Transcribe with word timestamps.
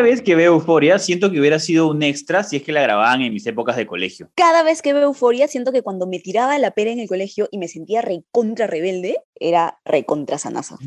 Cada 0.00 0.08
vez 0.12 0.22
que 0.22 0.34
veo 0.34 0.54
Euforia, 0.54 0.98
siento 0.98 1.30
que 1.30 1.38
hubiera 1.38 1.58
sido 1.58 1.86
un 1.86 2.02
extra 2.02 2.42
si 2.42 2.56
es 2.56 2.62
que 2.62 2.72
la 2.72 2.80
grababan 2.80 3.20
en 3.20 3.34
mis 3.34 3.46
épocas 3.46 3.76
de 3.76 3.86
colegio. 3.86 4.30
Cada 4.34 4.62
vez 4.62 4.80
que 4.80 4.94
veo 4.94 5.02
Euforia, 5.02 5.46
siento 5.46 5.72
que 5.72 5.82
cuando 5.82 6.06
me 6.06 6.18
tiraba 6.18 6.58
la 6.58 6.70
pera 6.70 6.90
en 6.90 7.00
el 7.00 7.06
colegio 7.06 7.48
y 7.50 7.58
me 7.58 7.68
sentía 7.68 8.00
recontra 8.00 8.66
rebelde, 8.66 9.18
era 9.34 9.78
recontra 9.84 10.38
sanasa. 10.38 10.78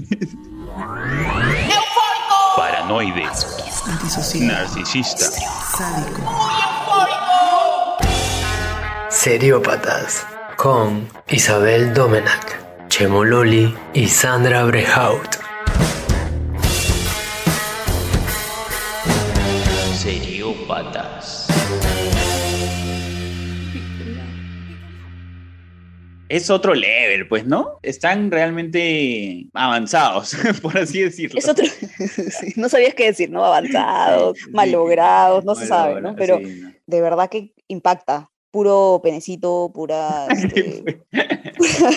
Paranoide. 2.57 3.25
Narcisista. 4.41 5.25
Seriópatas 9.11 10.25
con 10.57 11.07
Isabel 11.29 11.93
Domenac, 11.93 12.87
Chemo 12.87 13.23
Loli 13.23 13.75
y 13.93 14.07
Sandra 14.07 14.63
Brehaut. 14.63 15.42
Seriópatas. 20.03 21.47
Es 26.27 26.49
otro 26.49 26.73
level, 26.75 27.25
pues, 27.29 27.45
¿no? 27.45 27.79
Están 27.81 28.29
realmente 28.29 29.47
avanzados, 29.53 30.35
por 30.61 30.77
así 30.77 30.99
decirlo. 31.03 31.39
Es 31.39 31.47
otro. 31.47 31.63
sí, 31.67 32.51
no 32.57 32.67
sabías 32.67 32.95
qué 32.95 33.05
decir, 33.05 33.29
¿no? 33.29 33.45
Avanzados, 33.45 34.37
Sí. 34.39 34.51
malogrados, 34.51 35.45
no 35.45 35.55
se 35.55 35.67
sabe, 35.67 36.01
¿no? 36.01 36.17
Pero 36.17 36.39
sí, 36.39 36.59
no. 36.61 36.73
de 36.85 37.01
verdad 37.01 37.29
que 37.29 37.53
impacta. 37.69 38.29
Puro 38.51 38.99
penecito, 39.01 39.71
pura. 39.73 40.27
este, 40.31 40.83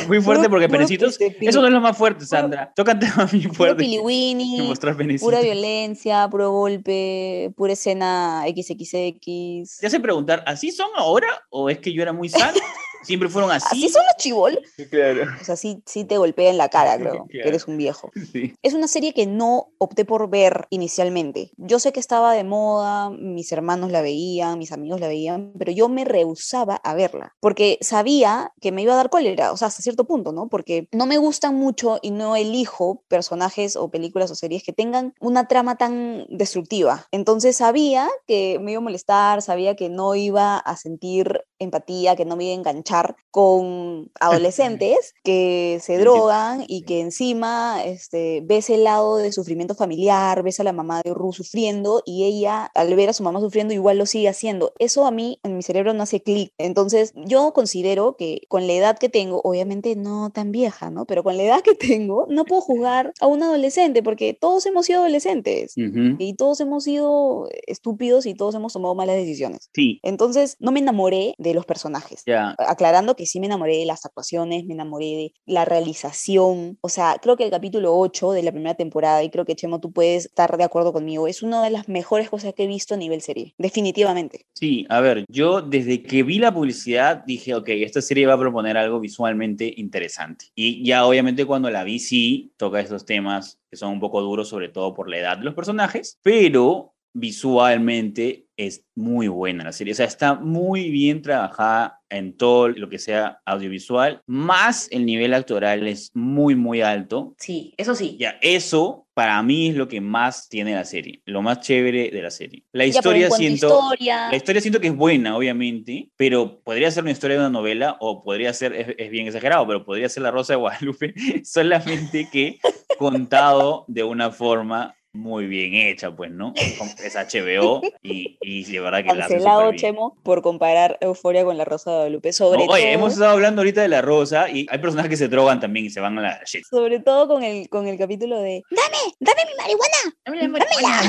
Muy 0.09 0.20
fuerte 0.23 0.45
puro- 0.45 0.51
porque 0.51 0.69
puro, 0.69 0.79
penecitos. 0.79 1.19
Eso 1.20 1.61
no 1.61 1.66
es 1.66 1.73
lo 1.73 1.80
más 1.80 1.97
fuerte, 1.97 2.25
Sandra. 2.27 2.73
Tocan 2.75 2.98
temas 2.98 3.33
muy 3.33 3.43
puro 3.43 3.55
fuertes. 3.55 3.77
piliwini, 3.87 4.61
Mostrar 4.69 4.97
penecitos. 4.97 5.27
pura 5.27 5.41
violencia, 5.41 6.28
puro 6.31 6.50
golpe, 6.53 7.53
pura 7.56 7.73
escena 7.75 8.45
XXX. 8.47 9.78
Te 9.81 9.86
hace 9.86 10.00
preguntar, 10.00 10.42
¿así 10.47 10.70
son 10.70 10.89
ahora? 10.97 11.28
¿O 11.50 11.70
es 11.70 11.78
que 11.78 11.92
yo 11.92 12.03
era 12.03 12.12
muy 12.12 12.28
sano? 12.28 12.58
¿Siempre 13.03 13.28
fueron 13.28 13.53
así? 13.53 13.67
Así 13.70 13.89
son 13.89 14.03
los 14.03 14.17
chivol. 14.17 14.58
Claro. 14.91 15.31
O 15.41 15.45
sea, 15.45 15.55
sí, 15.55 15.80
sí 15.86 16.05
te 16.05 16.19
golpea 16.19 16.51
en 16.51 16.56
la 16.58 16.69
cara, 16.70 16.97
creo, 16.98 17.27
que 17.28 17.34
Claro. 17.39 17.48
eres 17.51 17.69
un 17.69 17.77
viejo. 17.77 18.11
Sí. 18.33 18.55
Es 18.64 18.75
una 18.75 18.89
serie 18.89 19.12
que 19.14 19.27
no 19.27 19.69
opté 19.78 20.05
por 20.05 20.28
ver 20.28 20.67
inicialmente. 20.70 21.53
Yo 21.56 21.78
sé 21.78 21.92
que 21.92 22.01
estaba 22.01 22.33
de 22.33 22.42
moda, 22.42 23.11
mis 23.11 23.53
hermanos 23.53 23.92
la 23.92 24.01
veían, 24.03 24.58
mis 24.58 24.73
amigos 24.73 24.98
la 24.98 25.06
veían, 25.06 25.53
pero 25.56 25.70
yo 25.70 25.89
me 25.89 26.05
rehusaba 26.05 26.77
a 26.83 26.95
verla, 26.95 27.36
porque 27.39 27.78
sabía 27.80 28.51
que 28.61 28.73
me 28.73 28.83
iba 28.83 28.95
a 28.95 28.97
dar 28.97 29.11
cólera, 29.11 29.53
o 29.56 29.58
sea, 29.58 29.68
hasta 29.68 29.82
cierto 29.82 30.04
punto, 30.04 30.32
¿no? 30.32 30.48
Porque 30.48 30.86
no 30.92 31.06
me 31.06 31.16
gustan 31.16 31.54
mucho 31.54 31.98
y 32.02 32.10
no 32.10 32.36
elijo 32.36 33.02
personajes 33.08 33.74
o 33.74 33.90
películas 33.90 34.30
o 34.30 34.34
series 34.34 34.62
que 34.62 34.74
tengan 34.74 35.14
una 35.18 35.48
trama 35.48 35.76
tan 35.76 36.26
destructiva. 36.28 37.06
Entonces 37.10 37.56
sabía 37.56 38.06
que 38.27 38.58
me 38.60 38.72
iba 38.72 38.80
a 38.80 38.82
molestar, 38.82 39.40
sabía 39.40 39.74
que 39.74 39.88
no 39.88 40.14
iba 40.14 40.58
a 40.58 40.77
sentir 40.77 41.45
empatía, 41.58 42.16
que 42.16 42.24
no 42.24 42.36
me 42.36 42.44
iba 42.44 42.52
a 42.52 42.58
enganchar 42.58 43.16
con 43.30 44.10
adolescentes 44.20 45.14
que 45.22 45.78
se 45.82 45.98
drogan 45.98 46.64
y 46.66 46.82
que 46.82 47.00
encima 47.00 47.84
este, 47.84 48.42
ves 48.44 48.70
el 48.70 48.84
lado 48.84 49.16
de 49.16 49.32
sufrimiento 49.32 49.74
familiar, 49.74 50.42
ves 50.42 50.60
a 50.60 50.64
la 50.64 50.72
mamá 50.72 51.02
de 51.02 51.14
Ru 51.14 51.32
sufriendo 51.32 52.02
y 52.04 52.24
ella 52.24 52.70
al 52.74 52.94
ver 52.94 53.10
a 53.10 53.12
su 53.12 53.22
mamá 53.22 53.40
sufriendo 53.40 53.74
igual 53.74 53.98
lo 53.98 54.06
sigue 54.06 54.28
haciendo. 54.28 54.72
Eso 54.78 55.06
a 55.06 55.10
mí 55.10 55.38
en 55.42 55.56
mi 55.56 55.62
cerebro 55.62 55.92
no 55.94 56.02
hace 56.02 56.22
clic. 56.22 56.52
Entonces 56.58 57.12
yo 57.14 57.52
considero 57.52 58.16
que 58.16 58.42
con 58.48 58.66
la 58.66 58.72
edad 58.72 58.98
que 58.98 59.08
tengo, 59.08 59.40
obviamente 59.44 59.96
no 59.96 60.30
tan 60.30 60.52
vieja, 60.52 60.90
¿no? 60.90 61.06
Pero 61.06 61.22
con 61.22 61.36
la 61.36 61.42
edad 61.42 61.62
que 61.62 61.74
tengo, 61.74 62.27
no 62.28 62.44
puedo 62.44 62.60
jugar 62.60 63.12
a 63.20 63.27
un 63.27 63.42
adolescente 63.42 64.02
porque 64.02 64.34
todos 64.34 64.66
hemos 64.66 64.86
sido 64.86 65.00
adolescentes 65.00 65.74
y 65.77 66.34
todos 66.34 66.60
hemos 66.60 66.84
sido 66.84 67.48
estúpidos 67.66 68.27
y 68.27 68.34
todos 68.34 68.54
hemos 68.54 68.72
tomado 68.72 68.94
malas 68.94 69.16
decisiones. 69.16 69.70
Sí, 69.74 70.00
Entonces 70.02 70.56
no 70.61 70.72
me 70.72 70.80
enamoré 70.80 71.34
de 71.39 71.45
los 71.55 71.67
personajes 71.67 72.23
ya. 72.27 72.55
aclarando 72.58 73.17
que 73.17 73.27
sí 73.27 73.40
me 73.40 73.46
enamoré 73.46 73.79
de 73.79 73.86
las 73.86 74.05
actuaciones, 74.05 74.64
me 74.64 74.74
enamoré 74.74 75.07
de 75.07 75.33
la 75.46 75.64
realización. 75.64 76.79
O 76.80 76.89
sea, 76.89 77.17
creo 77.20 77.36
que 77.36 77.45
el 77.45 77.51
capítulo 77.51 77.96
8 77.98 78.33
de 78.33 78.42
la 78.42 78.52
primera 78.52 78.74
temporada, 78.74 79.23
y 79.23 79.30
creo 79.30 79.45
que 79.45 79.57
Chemo, 79.57 79.80
tú 79.80 79.92
puedes 79.92 80.27
estar 80.27 80.57
de 80.57 80.64
acuerdo 80.64 80.92
conmigo, 80.92 81.29
es 81.29 81.42
una 81.42 81.62
de 81.62 81.70
las 81.70 81.89
mejores 81.89 82.30
cosas 82.30 82.55
que 82.55 82.64
he 82.64 82.67
visto 82.67 82.95
a 82.95 82.96
nivel 82.96 83.20
serie. 83.20 83.55
Definitivamente. 83.58 84.46
Sí, 84.55 84.86
a 84.89 85.01
ver, 85.01 85.24
yo 85.29 85.62
desde 85.62 86.02
que 86.02 86.23
vi 86.23 86.39
la 86.39 86.52
publicidad 86.52 87.24
dije, 87.24 87.55
ok, 87.55 87.68
esta 87.68 88.02
serie 88.02 88.27
va 88.27 88.34
a 88.34 88.39
proponer 88.39 88.77
algo 88.77 89.01
visualmente 89.01 89.73
interesante. 89.77 90.46
Y 90.55 90.84
ya 90.84 91.07
obviamente 91.07 91.45
cuando 91.45 91.70
la 91.70 91.84
vi 91.84 91.98
sí 91.98 92.52
toca 92.57 92.80
estos 92.80 93.05
temas 93.05 93.58
que 93.70 93.77
son 93.77 93.92
un 93.92 94.01
poco 94.01 94.20
duros, 94.20 94.48
sobre 94.48 94.68
todo 94.68 94.95
por 94.95 95.08
la 95.08 95.18
edad 95.18 95.39
de 95.39 95.45
los 95.45 95.55
personajes, 95.55 96.18
pero 96.23 96.95
visualmente 97.13 98.45
es 98.56 98.84
muy 98.94 99.28
buena 99.28 99.64
la 99.64 99.72
serie. 99.72 99.92
O 99.92 99.96
sea, 99.96 100.06
está 100.06 100.34
muy 100.34 100.90
bien 100.90 101.22
trabajada 101.22 102.00
en 102.08 102.36
todo 102.36 102.68
lo 102.68 102.89
que 102.89 102.98
sea 102.98 103.40
audiovisual, 103.44 104.22
más 104.27 104.89
el 104.90 105.06
nivel 105.06 105.34
actoral 105.34 105.86
es 105.89 106.11
muy, 106.14 106.55
muy 106.55 106.80
alto. 106.80 107.34
Sí, 107.39 107.74
eso 107.77 107.95
sí. 107.95 108.16
Ya, 108.18 108.39
eso 108.40 109.06
para 109.12 109.42
mí 109.42 109.68
es 109.68 109.77
lo 109.77 109.89
que 109.89 110.00
más 110.00 110.48
tiene 110.48 110.74
la 110.74 110.84
serie, 110.84 111.22
lo 111.24 111.42
más 111.42 111.61
chévere 111.61 112.11
de 112.11 112.22
la 112.22 112.30
serie. 112.30 112.64
La 112.72 112.84
historia 112.84 113.30
siento... 113.30 113.66
historia, 113.66 114.28
La 114.28 114.36
historia 114.36 114.61
siento 114.61 114.80
que 114.80 114.89
es 114.89 114.96
buena, 114.96 115.36
obviamente, 115.36 116.11
pero 116.16 116.61
podría 116.61 116.90
ser 116.90 117.02
una 117.02 117.12
historia 117.12 117.36
de 117.36 117.42
una 117.45 117.50
novela 117.50 117.96
o 118.00 118.22
podría 118.22 118.52
ser, 118.52 118.74
es, 118.74 118.95
es 118.98 119.11
bien 119.11 119.27
exagerado, 119.27 119.66
pero 119.66 119.84
podría 119.84 120.08
ser 120.08 120.22
La 120.22 120.30
Rosa 120.30 120.52
de 120.52 120.58
Guadalupe, 120.58 121.14
solamente 121.45 122.28
que 122.30 122.58
contado 122.98 123.84
de 123.89 124.05
una 124.05 124.30
forma 124.30 124.95
muy 125.16 125.46
bien 125.46 125.74
hecha, 125.74 126.14
pues, 126.14 126.30
¿no? 126.30 126.52
Es 126.56 127.14
HBO 127.16 127.82
y, 128.02 128.38
y 128.40 128.64
de 128.64 128.81
verdad 128.81 128.99
que 128.99 129.14
la 129.14 129.25
hace 129.25 129.34
cancelado 129.34 129.60
súper 129.60 129.81
bien. 129.81 129.94
Chemo 129.94 130.16
por 130.22 130.43
comparar 130.43 130.99
Euforia 131.00 131.44
con 131.44 131.56
La 131.56 131.64
Rosa 131.64 131.90
de 131.90 131.96
Guadalupe. 131.96 132.32
Sobre, 132.32 132.66
No, 132.66 132.72
oye, 132.72 132.82
todo, 132.82 132.93
hemos 132.93 133.12
estado 133.14 133.31
hablando 133.32 133.60
ahorita 133.62 133.82
de 133.82 133.88
La 133.88 134.02
Rosa 134.02 134.49
y 134.50 134.66
hay 134.70 134.78
personajes 134.78 135.10
que 135.10 135.16
se 135.16 135.28
drogan 135.28 135.60
también 135.60 135.87
y 135.87 135.90
se 135.90 136.00
van 136.00 136.19
a 136.19 136.22
la 136.22 136.40
shit. 136.44 136.64
sobre 136.64 137.00
todo 137.00 137.28
con 137.28 137.43
el, 137.43 137.69
con 137.69 137.87
el 137.88 137.99
capítulo 137.99 138.40
de 138.40 138.62
¡Dame! 138.70 139.14
¡Dame 139.20 139.43
mi 139.46 139.56
marihuana! 139.56 141.02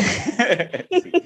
Sí. 0.92 1.12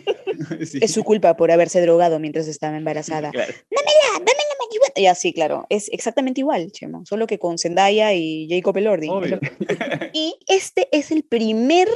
Sí. 0.65 0.79
Es 0.81 0.91
su 0.93 1.03
culpa 1.03 1.35
por 1.37 1.51
haberse 1.51 1.81
drogado 1.81 2.19
mientras 2.19 2.47
estaba 2.47 2.75
embarazada. 2.75 3.31
Claro. 3.31 3.53
¡Dámela! 3.69 4.13
¡Dame 4.13 4.25
la 4.25 4.65
marihuana! 4.65 4.93
Ya, 4.97 5.15
sí, 5.15 5.33
claro. 5.33 5.65
Es 5.69 5.89
exactamente 5.91 6.41
igual, 6.41 6.71
Chemo. 6.71 7.05
Solo 7.05 7.27
que 7.27 7.39
con 7.39 7.57
Zendaya 7.57 8.13
y 8.13 8.47
Jacob 8.49 8.75
Elordi. 8.77 9.09
Obvio. 9.09 9.39
Y 10.13 10.35
este 10.47 10.89
es 10.91 11.09
el 11.11 11.23
primer 11.23 11.87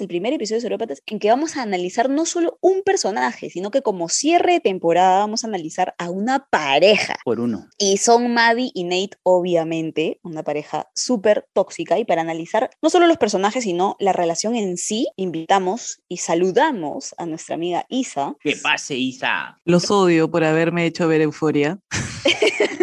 El 0.00 0.08
primer 0.08 0.32
episodio 0.32 0.58
de 0.58 0.62
Seriópatas, 0.62 1.02
en 1.06 1.18
que 1.18 1.28
vamos 1.28 1.56
a 1.56 1.62
analizar 1.62 2.08
no 2.08 2.24
solo 2.26 2.58
un 2.60 2.82
personaje, 2.82 3.50
sino 3.50 3.70
que 3.70 3.82
como 3.82 4.08
cierre 4.08 4.54
de 4.54 4.60
temporada 4.60 5.18
vamos 5.18 5.44
a 5.44 5.48
analizar 5.48 5.94
a 5.98 6.10
una 6.10 6.46
pareja. 6.48 7.16
Por 7.24 7.40
uno. 7.40 7.68
Y 7.76 7.98
son 7.98 8.32
Maddie 8.32 8.70
y 8.72 8.84
Nate, 8.84 9.18
obviamente, 9.22 10.20
una 10.22 10.42
pareja 10.42 10.88
súper 10.94 11.48
tóxica. 11.52 11.98
Y 11.98 12.04
para 12.04 12.22
analizar 12.22 12.70
no 12.82 12.88
solo 12.88 13.06
los 13.06 13.18
personajes, 13.18 13.64
sino 13.64 13.96
la 13.98 14.12
relación 14.12 14.54
en 14.54 14.76
sí, 14.76 15.08
invitamos 15.16 16.02
y 16.08 16.18
saludamos 16.18 17.14
a 17.18 17.26
nuestra 17.26 17.56
amiga 17.56 17.84
Isa. 17.88 18.36
Que 18.40 18.56
pase, 18.56 18.94
Isa. 18.94 19.58
Los 19.64 19.90
odio 19.90 20.30
por 20.30 20.44
haberme 20.44 20.86
hecho 20.86 21.08
ver 21.08 21.20
euforia. 21.20 21.78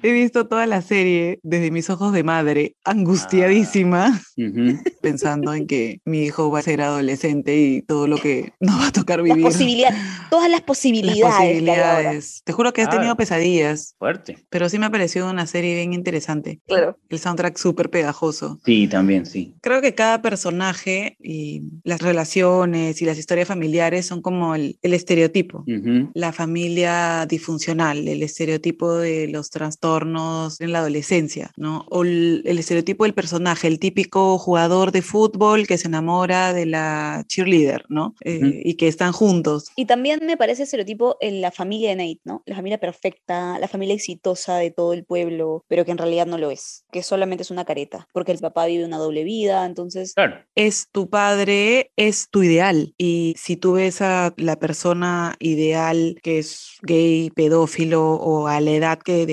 He 0.00 0.12
visto 0.12 0.46
toda 0.46 0.64
la 0.66 0.80
serie 0.80 1.40
desde 1.42 1.72
mis 1.72 1.90
ojos 1.90 2.12
de 2.12 2.22
madre, 2.22 2.76
angustiadísima, 2.84 4.20
Ujú. 4.36 4.78
pensando 5.02 5.52
en 5.54 5.66
que 5.66 6.00
mi 6.04 6.22
hijo 6.24 6.52
va 6.52 6.60
a 6.60 6.62
ser 6.62 6.80
adolescente 6.82 7.56
y 7.60 7.82
todo 7.82 8.06
lo 8.06 8.16
que 8.18 8.52
nos 8.60 8.80
va 8.80 8.86
a 8.88 8.92
tocar 8.92 9.18
Las 9.18 9.24
vivir. 9.24 9.42
posibilidades, 9.42 9.98
todas 10.30 10.48
las 10.48 10.60
Las 10.60 10.66
posibilidades. 10.66 11.24
ahora. 11.24 11.36
posibilidades. 11.38 12.42
Te 12.44 12.52
juro 12.52 12.72
que 12.72 12.82
he 12.82 12.86
tenido 12.86 13.16
pesadillas, 13.16 13.96
Fuerte. 13.98 14.38
pero 14.50 14.68
sí 14.68 14.78
me 14.78 14.86
ha 14.86 14.90
parecido 14.90 15.28
una 15.28 15.48
serie 15.48 15.74
bien 15.74 15.92
interesante. 15.92 16.60
Claro. 16.68 16.96
El 17.08 17.18
soundtrack 17.18 17.56
súper 17.58 17.90
pegajoso. 17.90 18.60
Sí, 18.64 18.86
también, 18.86 19.26
sí. 19.26 19.56
Creo 19.62 19.80
que 19.80 19.96
cada 19.96 20.22
personaje 20.22 21.16
y 21.20 21.62
las 21.82 22.00
relaciones 22.00 23.02
y 23.02 23.04
las 23.04 23.18
historias 23.18 23.48
familiares 23.48 24.06
son 24.06 24.22
como 24.22 24.54
el, 24.54 24.78
el 24.82 24.94
estereotipo. 24.94 25.64
Ujú. 25.66 26.12
La 26.14 26.32
familia 26.32 27.26
disfuncional, 27.26 28.06
el 28.06 28.22
estereotipo 28.22 28.94
de 28.94 29.26
los 29.26 29.50
trastornos 29.50 29.88
en 30.06 30.72
la 30.72 30.78
adolescencia, 30.80 31.52
¿no? 31.56 31.84
O 31.90 32.02
el, 32.04 32.42
el 32.44 32.58
estereotipo 32.58 33.04
del 33.04 33.14
personaje, 33.14 33.68
el 33.68 33.78
típico 33.78 34.38
jugador 34.38 34.92
de 34.92 35.02
fútbol 35.02 35.66
que 35.66 35.78
se 35.78 35.88
enamora 35.88 36.52
de 36.52 36.66
la 36.66 37.24
cheerleader, 37.26 37.84
¿no? 37.88 38.14
Eh, 38.24 38.38
Ujú. 38.38 38.50
Y 38.64 38.74
que 38.74 38.88
están 38.88 39.12
juntos. 39.12 39.70
Y 39.76 39.86
también 39.86 40.20
me 40.24 40.36
parece 40.36 40.62
estereotipo 40.64 41.16
en 41.20 41.40
la 41.40 41.50
familia 41.50 41.90
de 41.90 41.96
Nate, 41.96 42.20
¿no? 42.24 42.42
La 42.46 42.56
familia 42.56 42.78
perfecta, 42.78 43.58
la 43.58 43.68
familia 43.68 43.94
exitosa 43.94 44.56
de 44.56 44.70
todo 44.70 44.92
el 44.92 45.04
pueblo, 45.04 45.64
pero 45.68 45.84
que 45.84 45.90
en 45.92 45.98
realidad 45.98 46.26
no 46.26 46.38
lo 46.38 46.50
es, 46.50 46.84
que 46.92 47.02
solamente 47.02 47.42
es 47.42 47.50
una 47.50 47.64
careta, 47.64 48.06
porque 48.12 48.32
el 48.32 48.38
papá 48.38 48.66
vive 48.66 48.84
una 48.84 48.98
doble 48.98 49.24
vida, 49.24 49.64
entonces 49.66 50.14
Claro. 50.14 50.36
es 50.54 50.88
tu 50.92 51.08
padre, 51.10 51.90
es 51.96 52.28
tu 52.30 52.42
ideal. 52.42 52.94
Y 52.98 53.34
si 53.38 53.56
tú 53.56 53.72
ves 53.72 54.00
a 54.02 54.32
la 54.36 54.58
persona 54.58 55.36
ideal 55.40 56.16
que 56.22 56.38
es 56.38 56.78
gay, 56.82 57.30
pedófilo 57.30 58.14
o 58.14 58.46
a 58.48 58.60
la 58.60 58.70
edad 58.72 58.98
que 58.98 59.26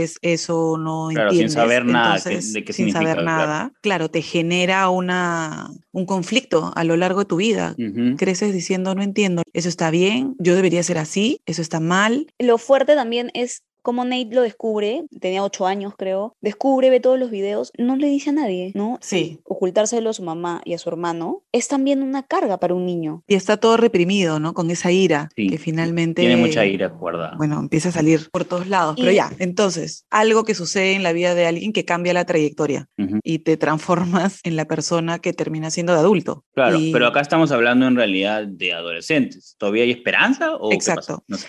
descubres 0.00 0.18
eso 0.22 0.76
no 0.78 1.08
Claro, 1.08 1.30
sin 1.30 1.40
entiendes. 1.42 1.54
saber 1.54 1.84
nada 1.84 2.16
Entonces, 2.16 2.52
de 2.52 2.64
qué 2.64 2.72
sin 2.72 2.86
significa, 2.86 3.00
saber 3.00 3.24
claro. 3.24 3.46
nada, 3.46 3.72
claro, 3.80 4.10
te 4.10 4.22
genera 4.22 4.88
una, 4.90 5.70
un 5.92 6.06
conflicto 6.06 6.72
a 6.74 6.84
lo 6.84 6.96
largo 6.96 7.20
de 7.20 7.26
tu 7.26 7.36
vida. 7.36 7.74
Ujú. 7.78 8.16
Creces 8.16 8.52
diciendo, 8.52 8.94
no 8.94 9.02
entiendo, 9.02 9.42
eso 9.52 9.68
está 9.68 9.90
bien, 9.90 10.34
yo 10.38 10.54
debería 10.54 10.82
ser 10.82 10.98
así, 10.98 11.40
eso 11.46 11.62
está 11.62 11.80
mal. 11.80 12.26
Lo 12.38 12.58
fuerte 12.58 12.94
también 12.94 13.30
es 13.34 13.62
como 13.88 14.04
Nate 14.04 14.28
lo 14.32 14.42
descubre, 14.42 15.04
tenía 15.18 15.42
ocho 15.42 15.64
años 15.66 15.94
creo, 15.96 16.36
descubre, 16.42 16.90
ve 16.90 17.00
todos 17.00 17.18
los 17.18 17.30
videos, 17.30 17.72
no 17.78 17.96
le 17.96 18.06
dice 18.08 18.28
a 18.28 18.32
nadie, 18.34 18.70
¿no? 18.74 18.98
Sí. 19.00 19.40
Ocultárselo 19.44 20.10
a 20.10 20.12
su 20.12 20.22
mamá 20.22 20.60
y 20.66 20.74
a 20.74 20.78
su 20.78 20.90
hermano 20.90 21.42
es 21.52 21.68
también 21.68 22.02
una 22.02 22.22
carga 22.22 22.58
para 22.60 22.74
un 22.74 22.84
niño. 22.84 23.22
Y 23.26 23.34
está 23.34 23.56
todo 23.56 23.78
reprimido, 23.78 24.40
¿no? 24.40 24.52
Con 24.52 24.70
esa 24.70 24.92
ira 24.92 25.30
Sí, 25.34 25.48
que 25.48 25.56
finalmente... 25.56 26.20
Tiene 26.20 26.36
mucha 26.36 26.66
ira 26.66 26.88
guardada. 26.88 27.32
Bueno, 27.38 27.58
empieza 27.58 27.88
a 27.88 27.92
salir 27.92 28.28
por 28.30 28.44
todos 28.44 28.66
lados. 28.68 28.96
Pero 28.98 29.10
Y- 29.10 29.14
ya, 29.14 29.32
entonces, 29.38 30.04
algo 30.10 30.44
que 30.44 30.54
sucede 30.54 30.92
en 30.92 31.02
la 31.02 31.14
vida 31.14 31.34
de 31.34 31.46
alguien 31.46 31.72
que 31.72 31.86
cambia 31.86 32.12
la 32.12 32.26
trayectoria 32.26 32.90
Ujú. 32.98 33.20
y 33.24 33.38
te 33.38 33.56
transformas 33.56 34.40
en 34.42 34.56
la 34.56 34.66
persona 34.66 35.18
que 35.18 35.32
termina 35.32 35.70
siendo 35.70 35.94
de 35.94 36.00
adulto. 36.00 36.44
Claro, 36.52 36.78
Y- 36.78 36.92
pero 36.92 37.06
acá 37.06 37.20
estamos 37.22 37.52
hablando 37.52 37.86
en 37.86 37.96
realidad 37.96 38.46
de 38.46 38.74
adolescentes. 38.74 39.54
¿Todavía 39.56 39.84
hay 39.84 39.92
esperanza 39.92 40.56
o 40.56 40.68
qué 40.68 40.74
Exacto. 40.76 41.00
pasa? 41.00 41.22
No 41.26 41.36
sé. 41.38 41.48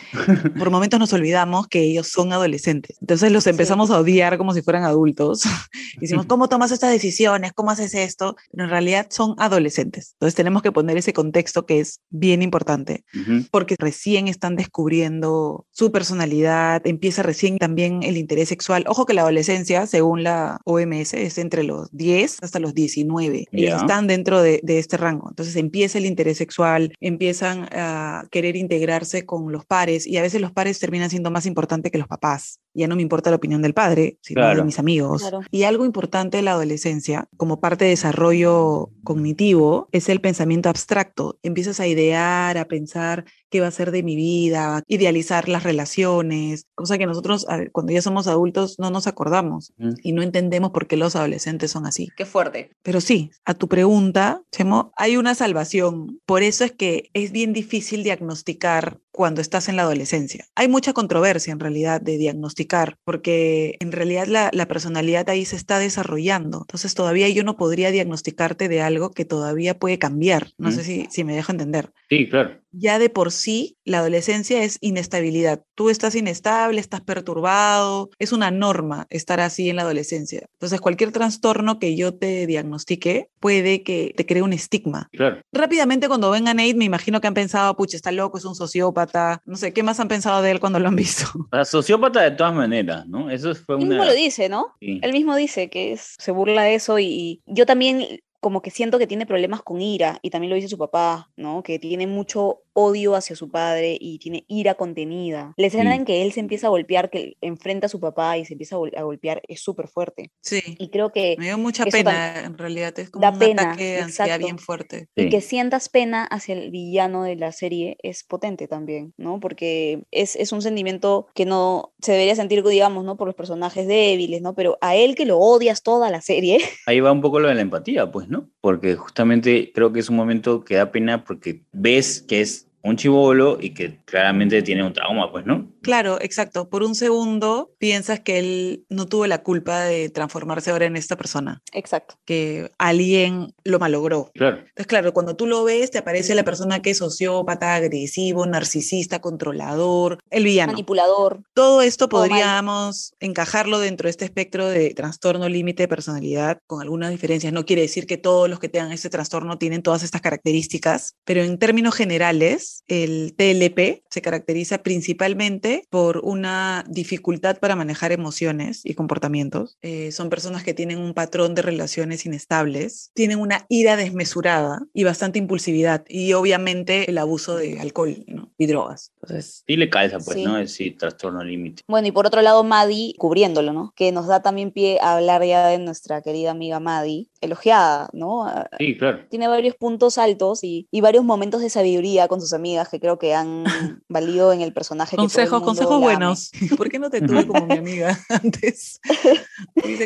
por 0.57 0.69
momentos 0.71 0.97
nos 1.01 1.11
olvidamos 1.11 1.67
que 1.67 1.81
ellos 1.81 2.07
son 2.07 2.28
adolescentes. 2.33 2.97
Entonces 3.01 3.31
los 3.31 3.47
empezamos 3.47 3.91
a 3.91 3.99
odiar 3.99 4.37
como 4.37 4.53
si 4.53 4.61
fueran 4.61 4.83
adultos. 4.83 5.41
Decimos, 5.99 6.25
¿cómo 6.25 6.47
tomas 6.49 6.71
estas 6.71 6.91
decisiones? 6.91 7.51
¿Cómo 7.53 7.71
haces 7.71 7.93
esto? 7.93 8.35
Pero 8.51 8.63
en 8.65 8.69
realidad 8.69 9.07
son 9.09 9.35
adolescentes. 9.37 10.11
Entonces 10.13 10.35
tenemos 10.35 10.61
que 10.61 10.71
poner 10.71 10.97
ese 10.97 11.13
contexto 11.13 11.65
que 11.65 11.79
es 11.79 11.99
bien 12.09 12.41
importante 12.41 13.03
Ujú. 13.13 13.45
porque 13.51 13.75
recién 13.77 14.27
están 14.27 14.55
descubriendo 14.55 15.65
su 15.71 15.91
personalidad, 15.91 16.81
empieza 16.85 17.23
recién 17.23 17.57
también 17.57 18.03
el 18.03 18.17
interés 18.17 18.49
sexual. 18.49 18.83
Ojo 18.87 19.05
que 19.05 19.13
la 19.13 19.21
adolescencia, 19.21 19.85
según 19.87 20.23
la 20.23 20.59
OMS, 20.65 21.13
es 21.13 21.37
entre 21.37 21.63
los 21.63 21.89
10 21.91 22.37
hasta 22.41 22.59
los 22.59 22.73
19. 22.73 23.47
Ellos 23.51 23.69
Ya. 23.69 23.77
están 23.77 24.07
dentro 24.07 24.41
de, 24.41 24.59
de 24.63 24.79
este 24.79 24.97
rango. 24.97 25.27
Entonces 25.29 25.55
empieza 25.55 25.97
el 25.97 26.05
interés 26.05 26.37
sexual, 26.37 26.93
empiezan 26.99 27.67
a 27.71 28.25
querer 28.31 28.55
integrarse 28.55 29.25
con 29.25 29.51
los 29.51 29.65
pares 29.65 30.07
y 30.07 30.17
a 30.17 30.21
veces 30.21 30.41
los 30.41 30.51
pares 30.51 30.79
terminan 30.79 31.09
siendo 31.09 31.31
más 31.31 31.45
importantes 31.45 31.91
que 31.91 31.97
los 31.97 32.07
papás. 32.09 32.59
Ya 32.73 32.87
no 32.87 32.95
me 32.95 33.01
importa 33.01 33.29
la 33.29 33.37
opinión 33.37 33.61
del 33.61 33.73
padre, 33.73 34.17
sino 34.21 34.47
de 34.47 34.63
mis 34.63 34.79
amigos. 34.79 35.21
Claro. 35.21 35.41
Y 35.51 35.63
algo 35.63 35.85
importante 35.85 36.37
de 36.37 36.43
la 36.43 36.51
adolescencia, 36.51 37.27
como 37.37 37.59
parte 37.59 37.85
de 37.85 37.91
desarrollo 37.91 38.89
cognitivo, 39.03 39.87
es 39.91 40.09
el 40.09 40.19
pensamiento 40.19 40.69
abstracto. 40.69 41.39
Empiezas 41.43 41.79
a 41.79 41.87
idear, 41.87 42.57
a 42.57 42.65
pensar 42.65 43.25
qué 43.49 43.61
va 43.61 43.67
a 43.67 43.71
ser 43.71 43.91
de 43.91 44.03
mi 44.03 44.15
vida, 44.15 44.83
idealizar 44.87 45.49
las 45.49 45.63
relaciones, 45.63 46.65
cosa 46.75 46.97
que 46.97 47.05
nosotros 47.05 47.45
cuando 47.71 47.91
ya 47.93 48.01
somos 48.01 48.27
adultos 48.27 48.75
no 48.79 48.89
nos 48.91 49.07
acordamos 49.07 49.73
Ujú. 49.79 49.95
y 50.03 50.11
no 50.13 50.21
entendemos 50.21 50.71
por 50.71 50.87
qué 50.87 50.97
los 50.97 51.15
adolescentes 51.15 51.71
son 51.71 51.85
así. 51.85 52.09
Qué 52.15 52.25
fuerte. 52.25 52.71
Pero 52.83 53.01
sí, 53.01 53.31
a 53.45 53.53
tu 53.53 53.67
pregunta, 53.67 54.41
Chemo, 54.51 54.91
hay 54.95 55.17
una 55.17 55.35
salvación. 55.35 56.19
Por 56.25 56.43
eso 56.43 56.63
es 56.63 56.71
que 56.71 57.09
es 57.13 57.31
bien 57.31 57.53
difícil 57.53 58.03
diagnosticar 58.03 58.99
cuando 59.11 59.41
estás 59.41 59.67
en 59.67 59.75
la 59.75 59.81
adolescencia. 59.81 60.45
Hay 60.55 60.67
mucha 60.69 60.93
controversia 60.93 61.51
en 61.51 61.59
realidad 61.59 61.99
de 61.99 62.17
diagnosticar, 62.17 62.97
porque 63.03 63.75
en 63.81 63.91
realidad 63.91 64.27
la, 64.27 64.49
la 64.53 64.67
personalidad 64.67 65.29
ahí 65.29 65.43
se 65.45 65.55
está 65.57 65.77
desarrollando. 65.79 66.59
Entonces 66.61 66.93
todavía 66.93 67.27
yo 67.29 67.43
no 67.43 67.57
podría 67.57 67.91
diagnosticarte 67.91 68.69
de 68.69 68.81
algo 68.81 69.11
que 69.11 69.25
todavía 69.25 69.77
puede 69.77 69.99
cambiar. 69.99 70.51
No 70.57 70.71
sé 70.71 70.77
Ujú. 70.81 70.85
si, 70.85 71.07
si 71.09 71.23
me 71.23 71.35
dejo 71.35 71.51
entender 71.51 71.91
Sí, 72.09 72.27
claro. 72.27 72.59
Ya 72.71 72.99
de 72.99 73.09
por 73.09 73.31
sí 73.31 73.77
la 73.85 73.99
adolescencia 73.99 74.63
es 74.63 74.77
inestabilidad. 74.81 75.63
Tú 75.75 75.89
estás 75.89 76.15
inestable, 76.15 76.79
estás 76.79 77.01
perturbado, 77.01 78.09
es 78.19 78.31
una 78.31 78.51
norma 78.51 79.07
estar 79.09 79.39
así 79.39 79.69
en 79.69 79.77
la 79.77 79.83
adolescencia. 79.83 80.47
Entonces 80.53 80.81
cualquier 80.81 81.11
trastorno 81.11 81.79
que 81.79 81.95
yo 81.95 82.13
te 82.15 82.45
diagnostique 82.45 83.29
puede 83.39 83.83
que 83.83 84.13
te 84.15 84.25
cree 84.25 84.41
un 84.41 84.53
estigma. 84.53 85.09
Claro. 85.11 85.41
Rápidamente 85.51 86.07
cuando 86.07 86.29
venga 86.31 86.53
Nate 86.53 86.75
me 86.75 86.85
imagino 86.85 87.21
que 87.21 87.27
han 87.27 87.33
pensado, 87.33 87.75
pucha, 87.75 87.97
está 87.97 88.11
loco, 88.11 88.37
es 88.37 88.45
un 88.45 88.55
sociópata, 88.55 89.41
no 89.45 89.55
sé, 89.55 89.73
¿qué 89.73 89.83
más 89.83 89.99
han 89.99 90.07
pensado 90.07 90.41
de 90.41 90.51
él 90.51 90.59
cuando 90.59 90.79
lo 90.79 90.87
han 90.87 90.95
visto? 90.95 91.25
O 91.35 91.47
sea, 91.51 91.65
sociópata 91.65 92.21
de 92.21 92.31
todas 92.31 92.53
maneras, 92.53 93.07
¿no? 93.07 93.29
Eso 93.29 93.55
fue 93.55 93.75
Él 93.75 93.83
una... 93.83 93.89
mismo 93.89 94.05
lo 94.05 94.13
dice, 94.13 94.49
¿no? 94.49 94.75
Sí. 94.79 94.99
Él 95.01 95.11
mismo 95.11 95.35
dice 95.35 95.69
que 95.69 95.93
es, 95.93 96.15
se 96.17 96.31
burla 96.31 96.63
de 96.63 96.75
eso 96.75 96.99
y, 96.99 97.05
y 97.05 97.41
yo 97.47 97.65
también 97.65 98.05
como 98.39 98.61
que 98.61 98.71
siento 98.71 98.99
que 98.99 99.07
tiene 99.07 99.25
problemas 99.25 99.61
con 99.61 99.81
ira 99.81 100.19
y 100.21 100.29
también 100.29 100.49
lo 100.49 100.55
dice 100.55 100.67
su 100.67 100.77
papá, 100.77 101.31
¿no? 101.35 101.63
Que 101.63 101.79
tiene 101.79 102.07
mucho 102.07 102.61
odio 102.73 103.15
hacia 103.15 103.35
su 103.35 103.49
padre 103.49 103.97
y 103.99 104.19
tiene 104.19 104.45
ira 104.47 104.75
contenida. 104.75 105.53
La 105.57 105.67
escena 105.67 105.91
Sí. 105.93 105.97
en 105.99 106.05
que 106.05 106.21
él 106.23 106.31
se 106.31 106.39
empieza 106.39 106.67
a 106.67 106.69
golpear, 106.69 107.09
que 107.09 107.35
enfrenta 107.41 107.87
a 107.87 107.89
su 107.89 107.99
papá 107.99 108.37
y 108.37 108.45
se 108.45 108.53
empieza 108.53 108.75
a, 108.75 108.79
gol- 108.79 108.93
a 108.97 109.03
golpear 109.03 109.41
es 109.47 109.61
súper 109.61 109.87
fuerte. 109.87 110.31
Sí. 110.41 110.61
Y 110.77 110.89
creo 110.89 111.11
que 111.11 111.35
Me 111.39 111.45
dio 111.45 111.57
mucha 111.57 111.85
pena, 111.85 112.41
en 112.45 112.57
realidad, 112.57 112.97
es 112.99 113.09
como 113.09 113.21
da 113.21 113.31
un 113.31 113.39
pena, 113.39 113.61
ataque 113.63 113.83
de 113.83 114.01
ansiedad 114.01 114.27
exacto. 114.27 114.45
bien 114.45 114.59
fuerte. 114.59 115.07
Sí. 115.15 115.23
Y 115.23 115.29
que 115.29 115.41
sientas 115.41 115.89
pena 115.89 116.23
hacia 116.25 116.53
el 116.55 116.71
villano 116.71 117.23
de 117.23 117.35
la 117.35 117.51
serie 117.51 117.97
es 118.03 118.23
potente 118.23 118.67
también, 118.67 119.13
¿no? 119.17 119.39
Porque 119.39 120.03
es, 120.11 120.35
es 120.35 120.51
un 120.51 120.61
sentimiento 120.61 121.27
que 121.33 121.45
no 121.45 121.93
se 122.01 122.11
debería 122.13 122.35
sentir, 122.35 122.63
digamos, 122.65 123.03
¿no? 123.03 123.17
Por 123.17 123.27
los 123.27 123.35
personajes 123.35 123.87
débiles, 123.87 124.41
¿no? 124.41 124.53
Pero 124.55 124.77
a 124.81 124.95
él 124.95 125.15
que 125.15 125.25
lo 125.25 125.37
odias 125.39 125.83
toda 125.83 126.09
la 126.09 126.21
serie, 126.21 126.59
Ahí 126.85 126.99
va 126.99 127.11
un 127.11 127.21
poco 127.21 127.39
lo 127.39 127.47
de 127.47 127.55
la 127.55 127.61
empatía, 127.61 128.11
pues, 128.11 128.27
¿no? 128.29 128.49
Porque 128.61 128.95
justamente 128.95 129.71
creo 129.73 129.91
que 129.93 129.99
es 129.99 130.09
un 130.09 130.15
momento 130.15 130.63
que 130.63 130.75
da 130.75 130.91
pena 130.91 131.23
porque 131.23 131.63
ves 131.71 132.21
que 132.21 132.41
es 132.41 132.67
un 132.81 132.95
chivolo 132.95 133.57
y 133.59 133.71
que 133.71 133.99
claramente 134.05 134.61
tiene 134.61 134.83
un 134.83 134.93
trauma, 134.93 135.31
pues, 135.31 135.45
¿no? 135.45 135.67
Claro, 135.81 136.19
exacto. 136.21 136.69
Por 136.69 136.83
un 136.83 136.95
segundo 136.95 137.71
piensas 137.77 138.19
que 138.19 138.39
él 138.39 138.85
no 138.89 139.07
tuvo 139.07 139.27
la 139.27 139.43
culpa 139.43 139.81
de 139.81 140.09
transformarse 140.09 140.71
ahora 140.71 140.85
en 140.85 140.95
esta 140.95 141.15
persona, 141.15 141.61
exacto. 141.73 142.15
que 142.25 142.71
alguien 142.77 143.53
lo 143.63 143.79
malogró. 143.79 144.31
Claro. 144.33 144.57
Entonces, 144.57 144.87
claro, 144.87 145.13
cuando 145.13 145.35
tú 145.35 145.45
lo 145.45 145.63
ves, 145.63 145.91
te 145.91 145.97
aparece 145.97 146.35
la 146.35 146.43
persona 146.43 146.81
que 146.81 146.91
es 146.91 146.97
sociópata, 146.97 147.75
agresivo, 147.75 148.45
narcisista, 148.45 149.19
controlador, 149.19 150.19
el 150.29 150.43
villano. 150.43 150.73
Manipulador. 150.73 151.43
Todo 151.53 151.81
esto 151.81 152.09
podríamos 152.09 153.13
encajarlo 153.19 153.79
dentro 153.79 154.07
de 154.07 154.11
este 154.11 154.25
espectro 154.25 154.67
de 154.67 154.93
trastorno 154.93 155.47
límite 155.49 155.83
de 155.83 155.87
personalidad 155.87 156.59
con 156.67 156.81
algunas 156.81 157.11
diferencias. 157.11 157.53
No 157.53 157.65
quiere 157.65 157.83
decir 157.83 158.05
que 158.05 158.17
todos 158.17 158.49
los 158.49 158.59
que 158.59 158.69
tengan 158.69 158.91
este 158.91 159.09
trastorno 159.09 159.57
tienen 159.57 159.81
todas 159.81 160.03
estas 160.03 160.21
características, 160.21 161.15
pero 161.25 161.43
en 161.43 161.57
términos 161.57 161.95
generales, 161.95 162.83
el 162.87 163.33
TLP 163.35 164.03
se 164.09 164.21
caracteriza 164.21 164.79
principalmente 164.79 165.68
por 165.89 166.19
una 166.23 166.83
dificultad 166.87 167.57
para 167.59 167.75
manejar 167.75 168.11
emociones 168.11 168.81
y 168.83 168.93
comportamientos. 168.93 169.77
Eh, 169.81 170.11
son 170.11 170.29
personas 170.29 170.63
que 170.63 170.73
tienen 170.73 170.99
un 170.99 171.13
patrón 171.13 171.55
de 171.55 171.61
relaciones 171.61 172.25
inestables, 172.25 173.11
tienen 173.13 173.39
una 173.39 173.65
ira 173.69 173.95
desmesurada 173.95 174.81
y 174.93 175.03
bastante 175.03 175.39
impulsividad 175.39 176.03
y 176.07 176.33
obviamente 176.33 177.09
el 177.09 177.17
abuso 177.17 177.55
de 177.55 177.79
alcohol 177.79 178.23
¿no? 178.27 178.51
y 178.57 178.65
drogas. 178.67 179.11
Entonces, 179.21 179.63
Sí 179.67 179.75
le 179.75 179.89
calza, 179.89 180.17
pues, 180.19 180.37
Sí. 180.37 180.43
¿no? 180.43 180.57
Es 180.57 180.73
sí, 180.73 180.91
trastorno 180.91 181.43
límite. 181.43 181.83
Bueno, 181.87 182.07
y 182.07 182.11
por 182.11 182.25
otro 182.25 182.41
lado, 182.41 182.63
Maddie 182.63 183.13
cubriéndolo, 183.17 183.73
¿no? 183.73 183.93
Que 183.95 184.11
nos 184.11 184.27
da 184.27 184.41
también 184.41 184.71
pie 184.71 184.99
a 185.01 185.15
hablar 185.15 185.43
ya 185.43 185.67
de 185.67 185.77
nuestra 185.77 186.21
querida 186.21 186.51
amiga 186.51 186.79
Maddie, 186.79 187.27
elogiada, 187.41 188.09
¿no? 188.13 188.45
A- 188.45 188.69
Sí, 188.77 188.97
claro. 188.97 189.25
Tiene 189.29 189.47
varios 189.47 189.75
puntos 189.75 190.17
altos 190.17 190.63
y, 190.63 190.87
y 190.91 191.01
varios 191.01 191.23
momentos 191.23 191.61
de 191.61 191.69
sabiduría 191.69 192.27
con 192.27 192.39
sus 192.41 192.53
amigas 192.53 192.89
que 192.89 192.99
creo 192.99 193.17
que 193.19 193.33
han 193.33 193.63
valido 194.09 194.53
en 194.53 194.61
el 194.61 194.73
personaje. 194.73 195.15
Consejos, 195.15 195.61
consejos 195.61 195.99
buenos. 195.99 196.51
¿Por 196.77 196.89
qué 196.89 196.99
no 196.99 197.09
te 197.09 197.21
tuve 197.21 197.45
como 197.47 197.65
mi 197.65 197.77
amiga 197.77 198.17
antes? 198.29 198.99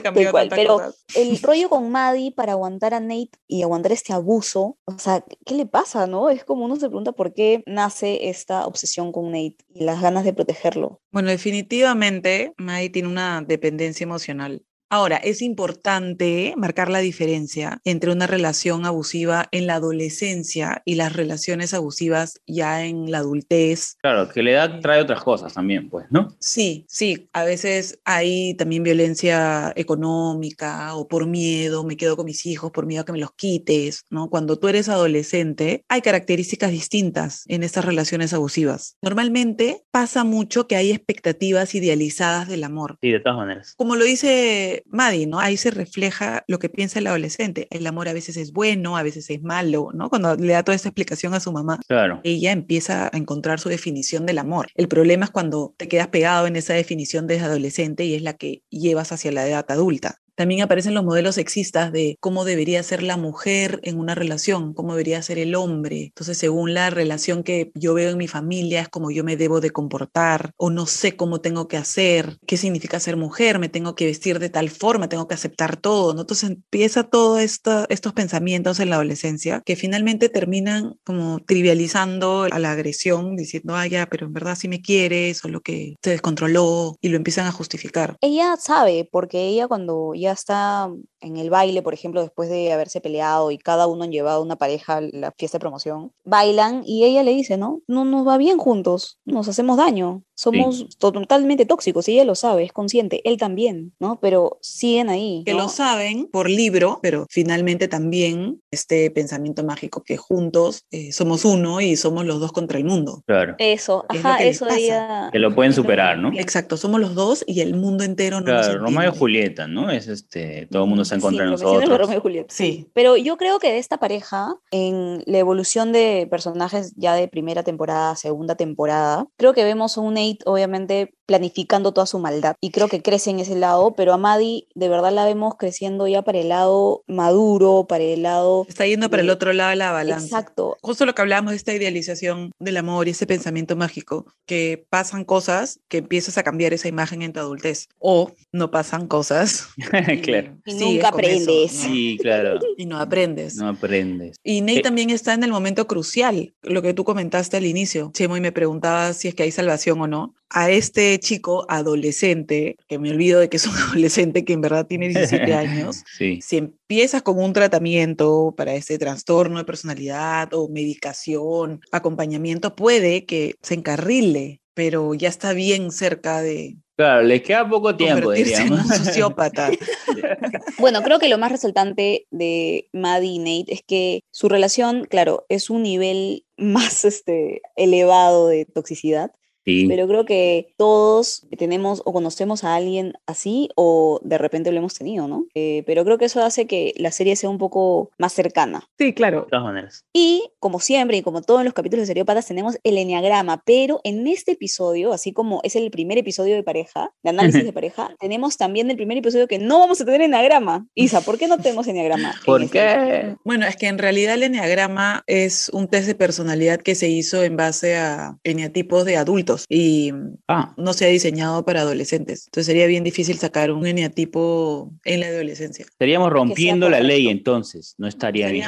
Cambiado 0.02 0.32
cual, 0.32 0.50
pero 0.50 0.74
cosas. 0.76 1.04
el 1.16 1.40
rollo 1.42 1.70
con 1.70 1.90
Maddie 1.92 2.32
para 2.32 2.54
aguantar 2.54 2.94
a 2.94 3.00
Nate 3.00 3.32
y 3.48 3.62
aguantar 3.64 3.92
este 3.92 4.14
abuso, 4.14 4.78
o 4.86 5.00
sea, 5.00 5.24
¿qué 5.46 5.56
le 5.56 5.66
pasa, 5.66 6.08
no? 6.08 6.30
Es 6.30 6.44
como 6.44 6.66
uno 6.66 6.76
se 6.76 6.88
pregunta 6.88 7.12
por 7.12 7.34
qué 7.34 7.64
nace 7.66 8.30
esta 8.30 8.66
obsesión 8.66 9.12
con 9.12 9.28
Nate 9.32 9.58
y 9.74 9.84
las 9.84 10.02
ganas 10.02 10.24
de 10.26 10.34
protegerlo. 10.34 11.02
Bueno, 11.12 11.30
definitivamente 11.30 12.54
Mai 12.58 12.90
tiene 12.90 13.08
una 13.08 13.42
dependencia 13.42 14.04
emocional. 14.04 14.64
Ahora, 14.94 15.18
es 15.18 15.42
importante 15.42 16.54
marcar 16.56 16.88
la 16.88 17.00
diferencia 17.00 17.82
entre 17.84 18.12
una 18.12 18.28
relación 18.28 18.86
abusiva 18.86 19.48
en 19.52 19.66
la 19.66 19.74
adolescencia 19.74 20.84
y 20.86 20.94
las 20.94 21.14
relaciones 21.14 21.74
abusivas 21.74 22.40
ya 22.46 22.86
en 22.86 23.10
la 23.10 23.18
adultez. 23.18 23.98
Claro, 24.04 24.30
que 24.30 24.44
la 24.44 24.52
edad 24.52 24.80
trae 24.82 25.02
otras 25.02 25.24
cosas 25.24 25.56
también, 25.56 25.90
pues, 25.90 26.06
¿no? 26.12 26.36
Sí, 26.40 26.86
sí, 26.88 27.28
a 27.34 27.44
veces 27.44 28.02
hay 28.06 28.54
también 28.54 28.84
violencia 28.84 29.74
económica 29.76 30.94
o 30.94 31.08
por 31.08 31.26
miedo, 31.26 31.84
me 31.84 31.98
quedo 31.98 32.16
con 32.16 32.28
mis 32.28 32.46
hijos 32.46 32.70
por 32.70 32.86
miedo 32.86 33.02
a 33.02 33.06
que 33.06 33.14
me 33.14 33.18
los 33.18 33.34
quites, 33.34 34.06
¿no? 34.12 34.30
Cuando 34.30 34.60
tú 34.60 34.68
eres 34.68 34.90
adolescente, 34.90 35.86
hay 35.90 36.02
características 36.02 36.70
distintas 36.70 37.46
en 37.48 37.64
estas 37.64 37.84
relaciones 37.84 38.32
abusivas. 38.32 38.96
Normalmente 39.02 39.82
pasa 39.90 40.24
mucho 40.24 40.68
que 40.68 40.76
hay 40.76 40.92
expectativas 40.92 41.74
idealizadas 41.74 42.48
del 42.48 42.64
amor. 42.64 43.00
Sí, 43.02 43.10
de 43.10 43.22
todas 43.22 43.40
maneras. 43.40 43.74
Como 43.76 43.96
lo 43.96 44.04
dice 44.04 44.83
Maddie, 44.88 45.28
¿no? 45.28 45.40
Ahí 45.40 45.58
se 45.58 45.72
refleja 45.72 46.44
lo 46.48 46.60
que 46.60 46.70
piensa 46.70 47.00
el 47.00 47.08
adolescente. 47.08 47.68
El 47.72 47.86
amor 47.88 48.08
a 48.08 48.14
veces 48.14 48.38
es 48.38 48.52
bueno, 48.54 48.98
a 48.98 49.04
veces 49.04 49.30
es 49.30 49.42
malo, 49.42 49.90
¿no? 49.94 50.10
Cuando 50.10 50.36
le 50.36 50.54
da 50.54 50.64
toda 50.64 50.76
esta 50.76 50.90
explicación 50.90 51.34
a 51.34 51.40
su 51.40 51.52
mamá 51.52 51.80
Claro. 51.88 52.22
ella 52.24 52.52
empieza 52.52 53.10
a 53.14 53.18
encontrar 53.18 53.60
su 53.60 53.70
definición 53.70 54.26
del 54.26 54.38
amor. 54.38 54.68
El 54.76 54.88
problema 54.88 55.26
es 55.26 55.32
cuando 55.32 55.74
te 55.78 55.88
quedas 55.88 56.08
pegado 56.08 56.48
en 56.48 56.56
esa 56.56 56.74
definición 56.74 57.28
desde 57.28 57.46
adolescente 57.46 58.06
y 58.06 58.16
es 58.16 58.22
la 58.22 58.34
que 58.34 58.64
llevas 58.70 59.12
hacia 59.12 59.32
la 59.32 59.48
edad 59.48 59.66
adulta. 59.70 60.20
También 60.36 60.62
aparecen 60.62 60.94
los 60.94 61.04
modelos 61.04 61.36
sexistas 61.36 61.92
de 61.92 62.18
cómo 62.20 62.46
debería 62.46 62.82
ser 62.84 63.04
la 63.04 63.18
mujer 63.18 63.80
en 63.84 64.00
una 64.00 64.16
relación, 64.16 64.74
cómo 64.74 64.94
debería 64.94 65.22
ser 65.22 65.38
el 65.38 65.56
hombre. 65.56 66.06
Entonces, 66.06 66.38
según 66.38 66.74
la 66.74 66.90
relación 66.90 67.44
que 67.44 67.72
yo 67.76 67.94
veo 67.94 68.12
en 68.12 68.18
mi 68.18 68.28
familia, 68.28 68.82
es 68.82 68.90
como 68.90 69.12
yo 69.12 69.24
me 69.24 69.38
debo 69.38 69.62
de 69.62 69.72
comportar 69.72 70.52
o 70.58 70.70
no 70.70 70.86
sé 70.86 71.16
cómo 71.16 71.42
tengo 71.42 71.68
que 71.68 71.78
hacer, 71.78 72.38
qué 72.48 72.58
significa 72.58 73.00
ser 73.00 73.18
mujer, 73.18 73.60
me 73.60 73.70
tengo 73.70 73.96
que 73.96 74.06
vestir 74.06 74.40
de 74.40 74.50
tal 74.50 74.70
forma, 74.70 75.10
tengo 75.10 75.28
que 75.28 75.36
aceptar 75.36 75.78
todo. 75.78 76.14
¿no? 76.14 76.22
Entonces 76.22 76.50
empieza 76.50 77.04
todos 77.04 77.40
estos 77.42 78.14
pensamientos 78.14 78.80
en 78.80 78.90
la 78.90 78.96
adolescencia 78.96 79.62
que 79.66 79.76
finalmente 79.76 80.30
terminan 80.30 80.96
como 81.04 81.40
trivializando 81.40 82.48
a 82.52 82.60
la 82.60 82.72
agresión, 82.72 83.36
diciendo, 83.36 83.76
ah, 83.76 83.88
ya, 83.88 84.08
pero 84.08 84.28
en 84.28 84.34
verdad 84.34 84.58
sí 84.60 84.68
me 84.68 84.82
quieres 84.82 85.44
o 85.46 85.48
lo 85.48 85.62
que 85.62 85.96
se 86.02 86.12
descontroló 86.12 86.98
y 87.02 87.10
lo 87.10 87.18
empiezan 87.18 87.48
a 87.48 87.52
justificar. 87.52 88.18
Ella 88.22 88.56
sabe, 88.58 89.08
porque 89.12 89.48
ella 89.48 89.68
cuando 89.68 90.14
ya 90.24 90.32
está 90.32 90.90
en 91.22 91.38
el 91.38 91.50
baile, 91.50 91.82
por 91.82 91.94
ejemplo, 91.94 92.22
después 92.22 92.50
de 92.50 92.74
haberse 92.74 93.02
peleado 93.02 93.52
y 93.52 93.58
cada 93.58 93.88
uno 93.88 94.04
han 94.04 94.12
llevado 94.12 94.42
una 94.42 94.56
pareja 94.56 94.98
a 94.98 95.02
la 95.02 95.32
fiesta 95.38 95.58
de 95.58 95.62
promoción, 95.62 96.12
bailan 96.24 96.84
y 96.86 97.06
ella 97.06 97.24
le 97.24 97.32
dice, 97.32 97.58
¿no? 97.58 97.82
No 97.88 98.06
nos 98.06 98.28
va 98.28 98.38
bien 98.38 98.58
juntos, 98.58 99.20
nos 99.26 99.48
hacemos 99.48 99.78
daño, 99.78 100.24
somos 100.36 100.98
totalmente 100.98 101.66
tóxicos, 101.66 102.08
y 102.08 102.14
ella 102.14 102.26
lo 102.26 102.36
sabe, 102.36 102.64
es 102.64 102.72
consciente, 102.72 103.22
él 103.24 103.38
también, 103.38 103.94
¿no? 104.00 104.20
Pero 104.20 104.58
siguen 104.62 105.10
ahí. 105.10 105.44
Que 105.46 105.54
lo 105.54 105.70
saben 105.70 106.28
por 106.32 106.50
libro, 106.50 107.00
pero 107.02 107.26
finalmente 107.30 107.88
también 107.88 108.62
este 108.72 109.12
pensamiento 109.12 109.64
mágico 109.64 110.04
que 110.04 110.18
juntos 110.18 110.86
eh, 110.92 111.12
somos 111.12 111.46
uno 111.46 111.82
y 111.82 111.96
somos 111.96 112.26
los 112.26 112.40
dos 112.40 112.52
contra 112.52 112.78
el 112.78 112.86
mundo. 112.86 113.24
Claro. 113.26 113.56
Eso, 113.60 114.06
ajá, 114.10 114.38
que 114.38 114.50
eso 114.50 114.68
ella... 114.70 115.30
Que 115.32 115.40
lo 115.40 115.54
pueden 115.54 115.74
superar, 115.74 116.18
¿no? 116.18 116.32
Exacto, 116.34 116.78
somos 116.78 117.00
los 117.00 117.16
dos 117.16 117.44
y 117.48 117.62
el 117.62 117.76
mundo 117.76 118.04
entero 118.04 118.40
no 118.40 118.46
Claro, 118.46 118.74
nos 118.74 118.82
Romeo 118.82 119.14
y. 119.14 119.18
Julieta, 119.18 119.68
¿no? 119.68 119.90
Es 119.92 120.08
este, 120.08 120.68
todo 120.72 120.84
el 120.84 120.90
mundo 120.90 121.04
está 121.04 121.16
en 121.16 121.22
contra 121.22 121.44
Sí, 121.44 121.46
de 121.46 121.52
nosotros. 121.52 121.98
Romeo 121.98 122.18
y 122.18 122.22
Julieta. 122.22 122.54
Sí. 122.54 122.90
Pero 122.94 123.18
yo 123.18 123.38
creo 123.38 123.60
que 123.60 123.72
de 123.72 123.78
esta 123.78 123.98
pareja, 123.98 124.56
en 124.72 125.24
la 125.26 125.38
evolución 125.38 125.92
de 125.92 126.28
personajes 126.30 126.94
ya 126.96 127.16
de 127.16 127.28
primera 127.28 127.64
temporada, 127.64 128.16
segunda 128.16 128.56
temporada, 128.56 129.28
creo 129.38 129.54
que 129.54 129.64
vemos 129.64 129.98
un 129.98 130.18
Nate, 130.24 130.40
obviamente, 130.46 131.14
planificando 131.26 131.94
toda 131.94 132.06
su 132.06 132.20
maldad. 132.20 132.56
Y 132.62 132.72
creo 132.72 132.88
que 132.90 133.02
crece 133.02 133.30
en 133.30 133.40
ese 133.40 133.56
lado, 133.56 133.94
pero 133.96 134.14
a 134.14 134.18
Maddie, 134.18 134.68
de 134.76 134.90
verdad 134.90 135.12
la 135.14 135.26
vemos 135.26 135.56
creciendo 135.58 136.08
ya 136.08 136.22
para 136.22 136.40
el 136.40 136.50
lado 136.50 137.04
maduro, 137.08 137.86
para 137.88 138.04
el 138.04 138.24
lado... 138.24 138.66
Está 138.68 138.86
yendo 138.86 139.10
para 139.10 139.22
el 139.22 139.28
de- 139.28 139.34
otro 139.34 139.54
lado 139.54 139.70
de 139.70 139.78
la 139.78 139.92
balanza. 139.92 140.26
Exacto. 140.26 140.78
Justo 140.82 141.06
lo 141.06 141.16
que 141.16 141.22
hablábamos 141.22 141.52
de 141.52 141.58
esta 141.58 141.74
idealización 141.74 142.52
del 142.60 142.78
amor 142.78 143.08
y 143.08 143.12
ese 143.12 143.26
pensamiento 143.26 143.76
mágico, 143.78 144.26
que 144.46 144.86
pasan 144.90 145.24
cosas 145.24 145.80
que 145.88 146.00
empiezas 146.00 146.38
a 146.38 146.44
cambiar 146.44 146.74
esa 146.74 146.88
imagen 146.90 147.22
en 147.22 147.32
tu 147.34 147.40
adultez, 147.40 147.88
o 148.00 148.32
no 148.52 148.70
pasan 148.72 149.08
cosas 149.08 149.68
claro. 150.24 150.58
Y 150.66 150.72
sigues 150.72 150.82
nunca 150.88 151.12
con 151.12 151.24
eso, 151.24 151.34
aprendes. 151.42 151.74
¿no? 151.74 151.82
Sí, 151.84 152.18
claro. 152.22 152.60
y 152.78 152.86
no 152.86 153.00
aprendes. 153.00 153.56
No 153.56 153.70
aprendes. 153.70 154.36
Y 154.44 154.62
Nate 154.62 154.80
Eh, 154.80 154.82
también 154.84 155.10
está 155.10 155.34
en 155.34 155.44
el 155.44 155.52
momento 155.52 155.88
crucial, 155.88 156.54
lo 156.62 156.82
que 156.82 156.94
tú 156.94 157.04
comentaste 157.06 157.58
al 157.58 157.66
inicio, 157.66 158.12
Chemo, 158.14 158.36
y 158.38 158.42
me 158.42 158.52
preguntaba 158.52 159.14
si 159.14 159.30
es 159.30 159.36
que 159.36 159.44
hay 159.44 159.52
salvación 159.52 160.02
o 160.02 160.08
no. 160.08 160.13
A 160.56 160.70
este 160.70 161.20
chico 161.20 161.66
adolescente, 161.68 162.76
que 162.88 163.00
me 163.00 163.10
olvido 163.12 163.40
de 163.40 163.50
que 163.50 163.58
es 163.58 163.66
un 163.68 163.74
adolescente 163.90 164.46
que 164.46 164.54
en 164.54 164.62
verdad 164.62 164.86
tiene 164.88 165.08
17 165.10 165.54
años, 165.54 166.04
Sí. 166.18 166.40
si 166.42 166.58
empiezas 166.58 167.22
con 167.22 167.40
un 167.40 167.54
tratamiento 167.54 168.54
para 168.56 168.74
ese 168.76 168.98
trastorno 168.98 169.58
de 169.58 169.66
personalidad 169.66 170.54
o 170.54 170.70
medicación, 170.70 171.82
acompañamiento, 171.92 172.76
puede 172.76 173.26
que 173.26 173.56
se 173.62 173.74
encarrile, 173.76 174.60
pero 174.74 175.14
ya 175.14 175.30
está 175.30 175.54
bien 175.54 175.92
cerca 175.92 176.42
de 176.42 176.78
Claro, 176.96 177.24
les 177.24 177.42
queda 177.42 177.68
poco 177.68 177.96
tiempo, 177.96 178.26
convertirse 178.26 178.62
en 178.62 178.74
un 178.74 178.78
diríamos. 178.84 178.98
sociópata. 179.06 179.72
Bueno, 180.80 181.02
creo 181.02 181.18
que 181.20 181.30
lo 181.30 181.38
más 181.38 181.52
resaltante 181.52 182.28
de 182.32 182.88
Maddie 182.94 183.32
y 183.34 183.40
Nate 183.40 183.74
es 183.74 183.82
que 183.86 184.22
su 184.32 184.50
relación, 184.50 185.06
claro, 185.06 185.46
es 185.50 185.70
un 185.70 185.84
nivel 185.84 186.46
más 186.58 187.06
este, 187.06 187.62
elevado 187.76 188.48
de 188.48 188.66
toxicidad, 188.66 189.32
Sí. 189.66 189.86
pero 189.88 190.08
creo 190.08 190.26
que 190.26 190.74
todos 190.78 191.48
tenemos 191.58 192.02
o 192.06 192.14
conocemos 192.14 192.64
a 192.64 192.76
alguien 192.76 193.14
así 193.26 193.70
o 193.76 194.20
de 194.24 194.38
repente 194.38 194.72
lo 194.72 194.78
hemos 194.78 194.94
tenido, 194.94 195.28
¿no? 195.28 195.46
Eh, 195.56 195.84
pero 195.86 196.04
creo 196.04 196.18
que 196.18 196.26
eso 196.26 196.44
hace 196.44 196.68
que 196.68 196.94
la 196.98 197.12
serie 197.12 197.36
sea 197.36 197.50
un 197.50 197.58
poco 197.58 198.12
más 198.18 198.34
cercana. 198.34 198.90
Sí, 198.98 199.14
claro. 199.14 199.44
De 199.44 199.50
todas 199.50 199.66
maneras. 199.66 200.06
Y 200.14 200.52
como 200.60 200.80
siempre 200.80 201.18
y 201.18 201.22
como 201.22 201.42
todos 201.42 201.64
los 201.64 201.74
capítulos 201.74 202.04
de 202.04 202.08
Seriópatas 202.08 202.48
tenemos 202.48 202.78
el 202.84 202.98
enneagrama, 202.98 203.64
pero 203.66 204.02
en 204.04 204.28
este 204.28 204.54
episodio, 204.54 205.14
así 205.14 205.32
como 205.32 205.62
es 205.64 205.76
el 205.76 205.90
primer 205.92 206.18
episodio 206.18 206.56
de 206.56 206.64
pareja, 206.64 207.12
de 207.24 207.30
análisis 207.30 207.64
de 207.66 207.74
pareja, 207.74 208.16
tenemos 208.20 208.58
también 208.58 208.90
el 208.90 208.98
primer 208.98 209.18
episodio 209.18 209.48
que 209.48 209.60
no 209.60 209.80
vamos 209.80 210.02
a 210.02 210.06
tener 210.06 210.22
enneagrama. 210.22 210.88
Isa, 210.96 211.22
¿por 211.22 211.38
qué 211.38 211.48
no 211.48 211.58
tenemos 211.58 211.88
enneagrama? 211.88 212.32
en 212.32 212.46
¿Por 212.46 212.64
este 212.64 212.80
qué? 212.80 213.36
Bueno, 213.46 213.66
es 213.66 213.78
que 213.78 213.88
en 213.88 213.98
realidad 213.98 214.36
el 214.36 214.44
enneagrama 214.44 215.24
es 215.28 215.70
un 215.70 215.88
test 215.88 216.08
de 216.08 216.16
personalidad 216.16 216.82
que 216.82 216.96
se 216.96 217.08
hizo 217.08 217.44
en 217.44 217.56
base 217.56 217.96
a 217.96 218.38
eneatipos 218.44 219.06
de 219.06 219.18
adultos 219.18 219.53
y 219.70 220.12
Ah, 220.48 220.74
no 220.78 220.94
se 220.94 221.06
ha 221.06 221.10
diseñado 221.10 221.64
para 221.66 221.82
adolescentes. 221.82 222.46
Entonces 222.48 222.66
sería 222.68 222.88
bien 222.88 223.04
difícil 223.04 223.38
sacar 223.38 223.72
un 223.72 223.86
eneatipo 223.86 224.92
en 225.04 225.20
la 225.20 225.28
adolescencia. 225.28 225.86
estaríamos 225.86 226.32
rompiendo 226.32 226.90
la 226.90 227.00
ley 227.00 227.28
entonces. 227.30 227.96
No 227.98 228.08
estaría 228.08 228.50
bien. 228.50 228.68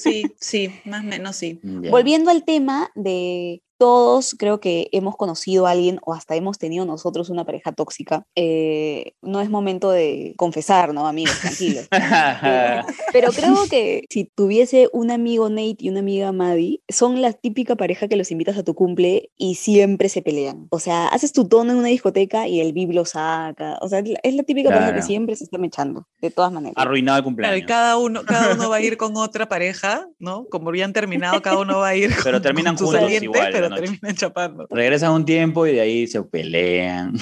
Sí, 0.00 0.24
sí, 0.40 0.70
más 0.84 1.02
o 1.02 1.06
menos 1.06 1.36
sí. 1.36 1.60
Ya. 1.84 1.90
Volviendo 1.90 2.30
al 2.30 2.44
tema 2.44 2.90
de 2.94 3.62
todos, 3.78 4.34
creo 4.38 4.60
que 4.60 4.88
hemos 4.92 5.16
conocido 5.16 5.66
a 5.66 5.70
alguien 5.72 5.98
o 6.04 6.14
hasta 6.14 6.36
hemos 6.36 6.58
tenido 6.58 6.84
nosotros 6.84 7.30
una 7.30 7.44
pareja 7.44 7.72
tóxica. 7.72 8.24
eh, 8.36 9.12
no 9.22 9.40
es 9.40 9.50
momento 9.50 9.90
de 9.90 10.34
confesar, 10.36 10.92
¿no, 10.94 11.06
amigos? 11.06 11.38
Tranquilos. 11.40 11.88
Pero, 11.90 12.84
pero 13.12 13.32
creo 13.32 13.54
que 13.70 14.04
si 14.10 14.24
tuviese 14.34 14.88
un 14.92 15.10
amigo 15.10 15.48
Nate 15.48 15.76
y 15.78 15.88
una 15.88 16.00
amiga 16.00 16.32
Maddie, 16.32 16.80
son 16.88 17.22
la 17.22 17.32
típica 17.32 17.76
pareja 17.76 18.08
que 18.08 18.16
los 18.16 18.30
invitas 18.30 18.56
a 18.58 18.62
tu 18.62 18.74
cumple 18.74 19.30
y 19.36 19.54
siempre 19.56 20.08
se 20.08 20.22
pelean. 20.22 20.66
O 20.70 20.78
sea, 20.78 21.08
haces 21.08 21.32
tu 21.32 21.46
tono 21.48 21.72
en 21.72 21.78
una 21.78 21.88
discoteca 21.88 22.48
y 22.48 22.60
el 22.60 22.72
bib 22.72 22.92
lo 22.92 23.04
saca. 23.04 23.78
O 23.80 23.88
sea, 23.88 24.00
es 24.22 24.34
la- 24.34 24.42
típica 24.42 24.70
pareja 24.70 24.94
que 24.94 25.02
siempre 25.02 25.36
se 25.36 25.44
está 25.44 25.58
mechando, 25.58 26.06
de 26.20 26.30
todas 26.30 26.52
maneras. 26.52 26.74
Arruinado 26.76 27.18
el 27.18 27.24
Claro, 27.24 27.56
y 27.56 27.60
cumpleaños. 27.62 27.66
cada 27.68 27.96
uno, 27.96 28.22
cada 28.24 28.54
uno 28.54 28.68
va 28.68 28.76
a 28.76 28.80
ir 28.80 28.96
con 28.98 29.16
otra 29.16 29.48
pareja, 29.48 30.06
¿no? 30.18 30.46
Como 30.50 30.68
habían 30.68 30.92
terminado, 30.92 31.40
cada 31.42 31.58
uno 31.58 31.78
va 31.78 31.88
a 31.88 31.96
ir 31.96 32.10
Pero 32.22 32.36
con, 32.36 32.42
terminan 32.42 32.74
con 32.74 32.78
su 32.78 32.84
juntos 32.86 33.00
saliente, 33.02 33.24
igual, 33.24 33.50
pero 33.52 33.63
la 33.64 33.76
noche. 33.76 33.82
terminan 33.92 34.16
chapando. 34.16 34.66
Regresan 34.70 35.12
un 35.12 35.24
tiempo 35.24 35.66
y 35.66 35.72
de 35.72 35.80
ahí 35.80 36.06
se 36.06 36.22
pelean. 36.22 37.14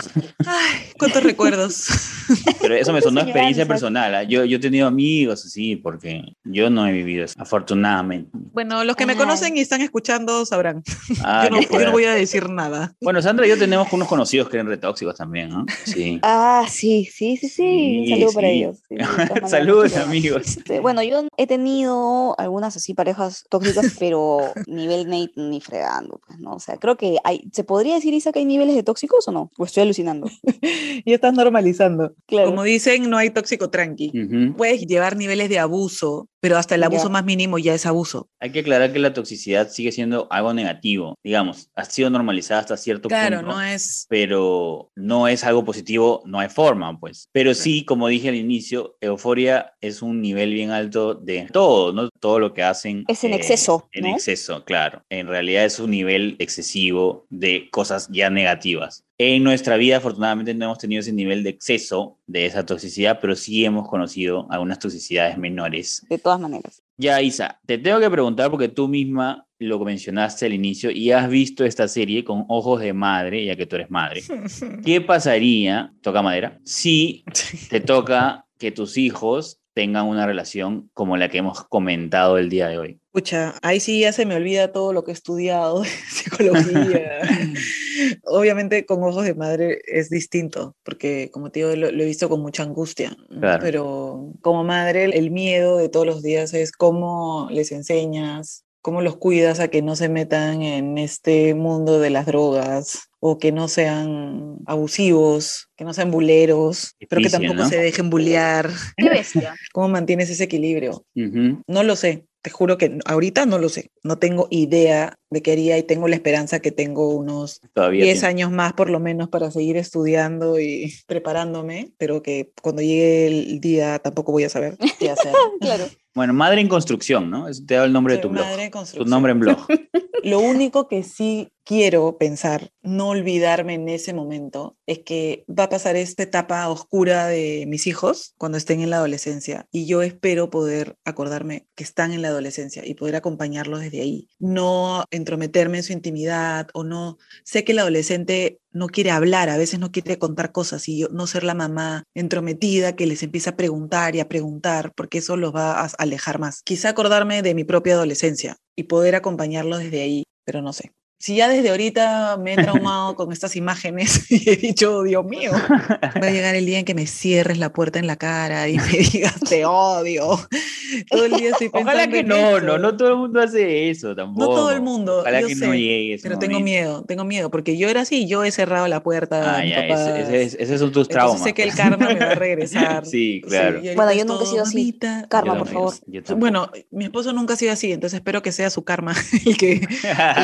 Ay, 0.46 0.80
cuántos 0.98 1.22
recuerdos. 1.22 1.88
Pero 2.60 2.74
eso 2.74 2.92
me 2.92 3.00
sonó 3.00 3.20
a 3.20 3.24
experiencia 3.24 3.66
personal. 3.66 4.14
¿ah? 4.14 4.22
Yo, 4.22 4.44
yo 4.44 4.56
he 4.56 4.60
tenido 4.60 4.86
amigos 4.86 5.44
así, 5.44 5.76
porque 5.76 6.36
yo 6.44 6.70
no 6.70 6.86
he 6.86 6.92
vivido 6.92 7.24
eso, 7.24 7.34
afortunadamente. 7.38 8.30
Bueno, 8.52 8.84
los 8.84 8.96
que 8.96 9.06
me 9.06 9.12
Ay. 9.12 9.18
conocen 9.18 9.56
y 9.56 9.60
están 9.60 9.80
escuchando 9.80 10.44
sabrán. 10.46 10.82
Ah, 11.24 11.48
yo, 11.50 11.56
no, 11.56 11.60
yo 11.84 11.90
voy 11.92 12.04
a 12.04 12.14
decir 12.14 12.48
nada. 12.48 12.94
Bueno, 13.00 13.20
Sandra 13.22 13.46
y 13.46 13.50
yo 13.50 13.58
tenemos 13.58 13.92
unos 13.92 14.08
conocidos 14.08 14.48
que 14.48 14.56
eran 14.56 14.66
retóxicos 14.66 15.16
también, 15.16 15.50
¿no? 15.50 15.66
Sí. 15.84 16.18
Ah, 16.22 16.64
sí, 16.68 17.08
sí, 17.12 17.36
sí, 17.36 17.48
sí. 17.48 17.98
Un 18.00 18.06
Sí, 18.06 18.10
saludo 18.10 18.32
para 18.32 18.48
ellos. 18.48 18.78
Sí, 18.88 18.96
Saludos, 19.48 19.96
amigos. 19.96 20.42
Este, 20.46 20.80
bueno, 20.80 21.02
yo 21.02 21.26
he 21.36 21.46
tenido 21.46 22.38
algunas 22.38 22.76
así 22.76 22.94
parejas 22.94 23.44
tóxicas, 23.48 23.96
pero 23.98 24.52
nivel 24.66 25.08
Nate 25.08 25.32
ni 25.36 25.60
fregando, 25.60 26.20
¿no? 26.38 26.54
O 26.54 26.60
sea, 26.60 26.76
creo 26.76 26.96
que 26.96 27.18
hay, 27.24 27.48
¿se 27.52 27.64
podría 27.64 27.94
decir, 27.94 28.14
Isa, 28.14 28.32
que 28.32 28.40
hay 28.40 28.44
niveles 28.44 28.74
de 28.74 28.82
tóxicos 28.82 29.26
o 29.28 29.32
no? 29.32 29.50
O 29.58 29.64
estoy 29.64 29.82
alucinando. 29.82 30.28
Y 31.04 31.14
estás 31.14 31.34
normalizando. 31.34 32.14
Claro. 32.26 32.50
Como 32.50 32.62
dicen, 32.62 33.10
no 33.10 33.16
hay 33.16 33.30
tóxico 33.30 33.70
tranqui. 33.70 34.12
Puedes 34.56 34.86
llevar 34.86 35.16
niveles 35.16 35.48
de 35.48 35.58
abuso, 35.58 36.28
pero 36.42 36.58
hasta 36.58 36.74
el 36.74 36.82
abuso 36.82 37.04
Ya. 37.04 37.10
más 37.10 37.24
mínimo 37.24 37.56
ya 37.58 37.72
es 37.72 37.86
abuso. 37.86 38.28
Hay 38.40 38.50
que 38.50 38.60
aclarar 38.60 38.92
que 38.92 38.98
la 38.98 39.12
toxicidad 39.14 39.68
sigue 39.70 39.92
siendo 39.92 40.26
algo 40.30 40.52
negativo. 40.52 41.14
Digamos, 41.22 41.70
ha 41.76 41.84
sido 41.84 42.10
normalizada 42.10 42.60
hasta 42.62 42.76
cierto 42.76 43.08
Claro, 43.08 43.36
punto. 43.38 43.52
no 43.52 43.62
es. 43.62 44.06
pero 44.08 44.90
no 44.96 45.28
es 45.28 45.44
algo 45.44 45.64
positivo, 45.64 46.20
no 46.26 46.40
hay 46.40 46.48
forma, 46.48 46.98
pues. 46.98 47.28
Pero 47.32 47.54
sí, 47.54 47.84
como 47.84 48.08
dije 48.08 48.28
al 48.30 48.34
inicio, 48.34 48.96
Euforia 49.00 49.74
es 49.80 50.02
un 50.02 50.20
nivel 50.20 50.52
bien 50.52 50.70
alto 50.70 51.14
de 51.14 51.46
todo, 51.52 51.92
¿no? 51.92 52.08
Todo 52.20 52.40
lo 52.40 52.52
que 52.52 52.64
hacen. 52.64 53.00
eh, 53.02 53.04
Es 53.12 53.22
en 53.22 53.34
exceso, 53.34 53.88
En 53.92 54.04
¿no? 54.04 54.14
exceso, 54.16 54.64
claro. 54.64 55.04
En 55.10 55.28
realidad 55.28 55.64
es 55.64 55.78
un 55.78 55.92
nivel 55.92 56.34
excesivo 56.40 57.24
de 57.30 57.68
cosas 57.70 58.08
ya 58.10 58.30
negativas. 58.30 59.04
En 59.24 59.44
nuestra 59.44 59.76
vida, 59.76 59.98
afortunadamente, 59.98 60.52
no 60.52 60.64
hemos 60.64 60.78
tenido 60.78 60.98
ese 60.98 61.12
nivel 61.12 61.44
de 61.44 61.50
exceso 61.50 62.18
de 62.26 62.44
esa 62.44 62.66
toxicidad, 62.66 63.20
pero 63.20 63.36
sí 63.36 63.64
hemos 63.64 63.88
conocido 63.88 64.48
algunas 64.50 64.80
toxicidades 64.80 65.38
menores. 65.38 66.04
De 66.08 66.18
todas 66.18 66.40
maneras. 66.40 66.82
Ya, 66.96 67.22
Isa, 67.22 67.60
te 67.64 67.78
tengo 67.78 68.00
que 68.00 68.10
preguntar 68.10 68.50
porque 68.50 68.68
tú 68.68 68.88
misma 68.88 69.46
lo 69.60 69.78
mencionaste 69.78 70.46
al 70.46 70.54
inicio 70.54 70.90
y 70.90 71.12
has 71.12 71.28
visto 71.28 71.64
esta 71.64 71.86
serie 71.86 72.24
con 72.24 72.46
ojos 72.48 72.80
de 72.80 72.94
madre, 72.94 73.44
ya 73.44 73.54
que 73.54 73.64
tú 73.64 73.76
eres 73.76 73.92
madre. 73.92 74.24
¿Qué 74.84 75.00
pasaría, 75.00 75.94
toca 76.02 76.20
madera, 76.20 76.58
si 76.64 77.22
te 77.70 77.78
toca 77.78 78.46
que 78.58 78.72
tus 78.72 78.98
hijos 78.98 79.60
tengan 79.72 80.06
una 80.06 80.26
relación 80.26 80.90
como 80.94 81.16
la 81.16 81.28
que 81.28 81.38
hemos 81.38 81.62
comentado 81.68 82.38
el 82.38 82.50
día 82.50 82.66
de 82.66 82.78
hoy? 82.78 83.01
Pucha, 83.12 83.54
ahí 83.60 83.78
sí 83.78 84.00
ya 84.00 84.12
se 84.12 84.24
me 84.24 84.34
olvida 84.34 84.72
todo 84.72 84.94
lo 84.94 85.04
que 85.04 85.10
he 85.10 85.14
estudiado, 85.14 85.84
psicología. 86.10 87.20
Obviamente 88.24 88.86
con 88.86 89.02
ojos 89.04 89.24
de 89.24 89.34
madre 89.34 89.82
es 89.86 90.08
distinto, 90.08 90.74
porque 90.82 91.30
como 91.30 91.50
te 91.50 91.60
digo, 91.60 91.76
lo, 91.76 91.92
lo 91.92 92.02
he 92.02 92.06
visto 92.06 92.30
con 92.30 92.40
mucha 92.40 92.62
angustia. 92.62 93.14
Claro. 93.28 93.62
pero 93.62 94.32
como 94.40 94.64
madre 94.64 95.04
el 95.04 95.30
miedo 95.30 95.76
de 95.76 95.90
todos 95.90 96.06
los 96.06 96.22
días 96.22 96.54
es 96.54 96.72
cómo 96.72 97.48
les 97.50 97.70
enseñas, 97.70 98.64
cómo 98.82 99.00
los 99.00 99.16
cuidas 99.16 99.60
a 99.60 99.68
que 99.68 99.80
no 99.80 99.94
se 99.94 100.08
metan 100.08 100.62
en 100.62 100.98
este 100.98 101.54
mundo 101.54 102.00
de 102.00 102.10
las 102.10 102.26
drogas 102.26 103.08
o 103.20 103.38
que 103.38 103.52
no 103.52 103.68
sean 103.68 104.56
abusivos, 104.66 105.68
que 105.76 105.84
no 105.84 105.94
sean 105.94 106.10
buleros, 106.10 106.96
pero 107.08 107.22
que 107.22 107.30
tampoco 107.30 107.54
¿no? 107.54 107.68
se 107.68 107.78
dejen 107.78 108.10
bulear. 108.10 108.70
Qué 108.96 109.08
bestia. 109.08 109.54
¿Cómo 109.72 109.88
mantienes 109.88 110.28
ese 110.30 110.44
equilibrio? 110.44 111.04
No 111.14 111.82
lo 111.84 111.94
sé, 111.94 112.24
te 112.42 112.50
juro 112.50 112.76
que 112.76 112.98
ahorita 113.04 113.46
no 113.46 113.58
lo 113.58 113.68
sé. 113.68 113.90
No 114.02 114.18
tengo 114.18 114.48
idea 114.50 115.14
de 115.30 115.42
qué 115.42 115.52
haría 115.52 115.78
y 115.78 115.82
tengo 115.84 116.08
la 116.08 116.16
esperanza 116.16 116.60
que 116.60 116.72
tengo 116.72 117.08
unos 117.10 117.60
Todavía 117.72 118.04
10 118.04 118.18
tiene- 118.20 118.28
años 118.28 118.50
más 118.50 118.72
por 118.72 118.90
lo 118.90 118.98
menos 119.00 119.28
para 119.28 119.50
seguir 119.50 119.76
estudiando 119.76 120.58
y 120.60 120.92
preparándome, 121.06 121.92
pero 121.98 122.22
que 122.22 122.52
cuando 122.60 122.82
llegue 122.82 123.26
el 123.28 123.60
día 123.60 123.98
tampoco 124.00 124.32
voy 124.32 124.44
a 124.44 124.48
saber 124.48 124.76
qué 124.98 125.10
hacer. 125.10 125.32
Claro. 125.60 125.84
Bueno, 126.14 126.34
Madre 126.34 126.60
en 126.60 126.68
Construcción, 126.68 127.30
¿no? 127.30 127.46
Te 127.66 127.74
da 127.76 127.84
el 127.84 127.92
nombre 127.92 128.16
de 128.16 128.20
tu 128.20 128.28
blog. 128.28 128.44
madre 128.44 128.64
en 128.64 128.70
Tu 128.70 128.76
construcción. 128.78 129.08
nombre 129.10 129.32
en 129.32 129.40
blog. 129.40 129.56
Lo 130.24 130.40
único 130.40 130.86
que 130.88 131.02
sí 131.04 131.48
quiero 131.64 132.18
pensar, 132.18 132.70
no 132.82 133.08
olvidarme 133.08 133.74
en 133.74 133.88
ese 133.88 134.12
momento, 134.12 134.76
es 134.86 135.00
que 135.00 135.44
va 135.48 135.64
a 135.64 135.68
pasar 135.68 135.96
esta 135.96 136.22
etapa 136.22 136.68
oscura 136.68 137.26
de 137.26 137.64
mis 137.68 137.86
hijos 137.86 138.34
cuando 138.38 138.58
estén 138.58 138.80
en 138.80 138.90
la 138.90 138.96
adolescencia 138.96 139.66
y 139.70 139.86
yo 139.86 140.02
espero 140.02 140.50
poder 140.50 140.96
acordarme 141.04 141.66
que 141.74 141.84
están 141.84 142.12
en 142.12 142.22
la 142.22 142.28
adolescencia 142.28 142.84
y 142.86 142.94
poder 142.94 143.16
acompañarlos 143.16 143.80
desde 143.80 144.00
ahí, 144.00 144.28
no 144.38 145.04
entrometerme 145.10 145.78
en 145.78 145.84
su 145.84 145.92
intimidad 145.92 146.68
o 146.74 146.84
no, 146.84 147.18
sé 147.44 147.64
que 147.64 147.72
el 147.72 147.78
adolescente 147.78 148.60
no 148.72 148.88
quiere 148.88 149.10
hablar, 149.10 149.48
a 149.50 149.56
veces 149.56 149.78
no 149.78 149.92
quiere 149.92 150.18
contar 150.18 150.52
cosas 150.52 150.88
y 150.88 150.98
yo 150.98 151.08
no 151.10 151.26
ser 151.26 151.44
la 151.44 151.54
mamá 151.54 152.04
entrometida 152.14 152.96
que 152.96 153.06
les 153.06 153.22
empieza 153.22 153.50
a 153.50 153.56
preguntar 153.56 154.16
y 154.16 154.20
a 154.20 154.28
preguntar 154.28 154.92
porque 154.96 155.18
eso 155.18 155.36
los 155.36 155.54
va 155.54 155.80
a 155.80 155.90
alejar 155.98 156.38
más. 156.38 156.62
Quizá 156.62 156.90
acordarme 156.90 157.42
de 157.42 157.54
mi 157.54 157.64
propia 157.64 157.94
adolescencia 157.94 158.56
y 158.74 158.84
poder 158.84 159.14
acompañarlos 159.14 159.80
desde 159.80 160.02
ahí, 160.02 160.24
pero 160.44 160.62
no 160.62 160.72
sé. 160.72 160.92
Si 161.24 161.36
ya 161.36 161.48
desde 161.48 161.70
ahorita 161.70 162.36
me 162.36 162.54
he 162.54 162.56
traumado 162.56 163.14
con 163.14 163.30
estas 163.30 163.54
imágenes 163.54 164.26
y 164.28 164.50
he 164.50 164.56
dicho, 164.56 165.04
Dios 165.04 165.24
mío, 165.24 165.52
va 165.52 166.26
a 166.26 166.30
llegar 166.30 166.56
el 166.56 166.66
día 166.66 166.80
en 166.80 166.84
que 166.84 166.96
me 166.96 167.06
cierres 167.06 167.58
la 167.58 167.72
puerta 167.72 168.00
en 168.00 168.08
la 168.08 168.16
cara 168.16 168.68
y 168.68 168.76
me 168.76 168.82
digas, 169.12 169.38
te 169.48 169.64
odio. 169.64 170.36
Todo 171.10 171.24
el 171.24 171.32
día 171.34 171.50
estoy 171.50 171.68
pensando 171.70 171.90
Ojalá 171.92 172.08
que 172.10 172.18
en 172.18 172.26
no, 172.28 172.34
eso. 172.56 172.60
no, 172.60 172.76
no 172.78 172.96
todo 172.98 173.08
el 173.08 173.16
mundo 173.16 173.40
hace 173.40 173.88
eso 173.88 174.14
tampoco. 174.14 174.44
No 174.46 174.50
todo 174.54 174.70
el 174.72 174.82
mundo, 174.82 175.20
Ojalá 175.20 175.40
yo 175.40 175.46
que 175.46 175.54
sé, 175.54 175.66
no 175.66 175.74
llegue 175.74 176.14
ese 176.14 176.28
Pero 176.28 176.38
tengo 176.38 176.60
miedo, 176.60 177.02
tengo 177.04 177.24
miedo, 177.24 177.50
porque 177.50 177.78
yo 177.78 177.88
era 177.88 178.02
así, 178.02 178.26
yo 178.26 178.44
he 178.44 178.50
cerrado 178.50 178.86
la 178.88 179.02
puerta. 179.02 179.52
a 179.54 179.58
Ah, 179.60 179.64
ya, 179.64 179.86
ese- 179.86 180.42
ese- 180.42 180.62
esos 180.62 180.80
son 180.80 180.92
tus 180.92 181.08
Entonces 181.08 181.08
traumas. 181.08 181.42
sé 181.44 181.54
que 181.54 181.62
el 181.62 181.70
pues. 181.70 181.80
karma 181.80 182.08
me 182.08 182.14
va 182.16 182.32
a 182.32 182.34
regresar. 182.34 183.06
Sí, 183.06 183.40
claro. 183.46 183.76
ahorita 183.76 183.94
Bueno, 183.94 184.12
yo 184.12 184.24
nunca 184.26 184.42
he 184.44 184.46
sido 184.48 184.62
así. 184.64 184.76
"Mamita". 184.76 185.26
Karma, 185.30 185.52
Yo 185.54 185.58
por 185.60 185.68
favor. 185.68 185.94
Bueno, 186.36 186.70
mi 186.90 187.04
esposo 187.04 187.32
nunca 187.32 187.54
ha 187.54 187.56
sido 187.56 187.72
así, 187.72 187.90
entonces 187.92 188.18
espero 188.18 188.42
que 188.42 188.52
sea 188.52 188.68
su 188.68 188.84
karma 188.84 189.14
el 189.46 189.56
que, 189.56 189.72
el 189.72 189.80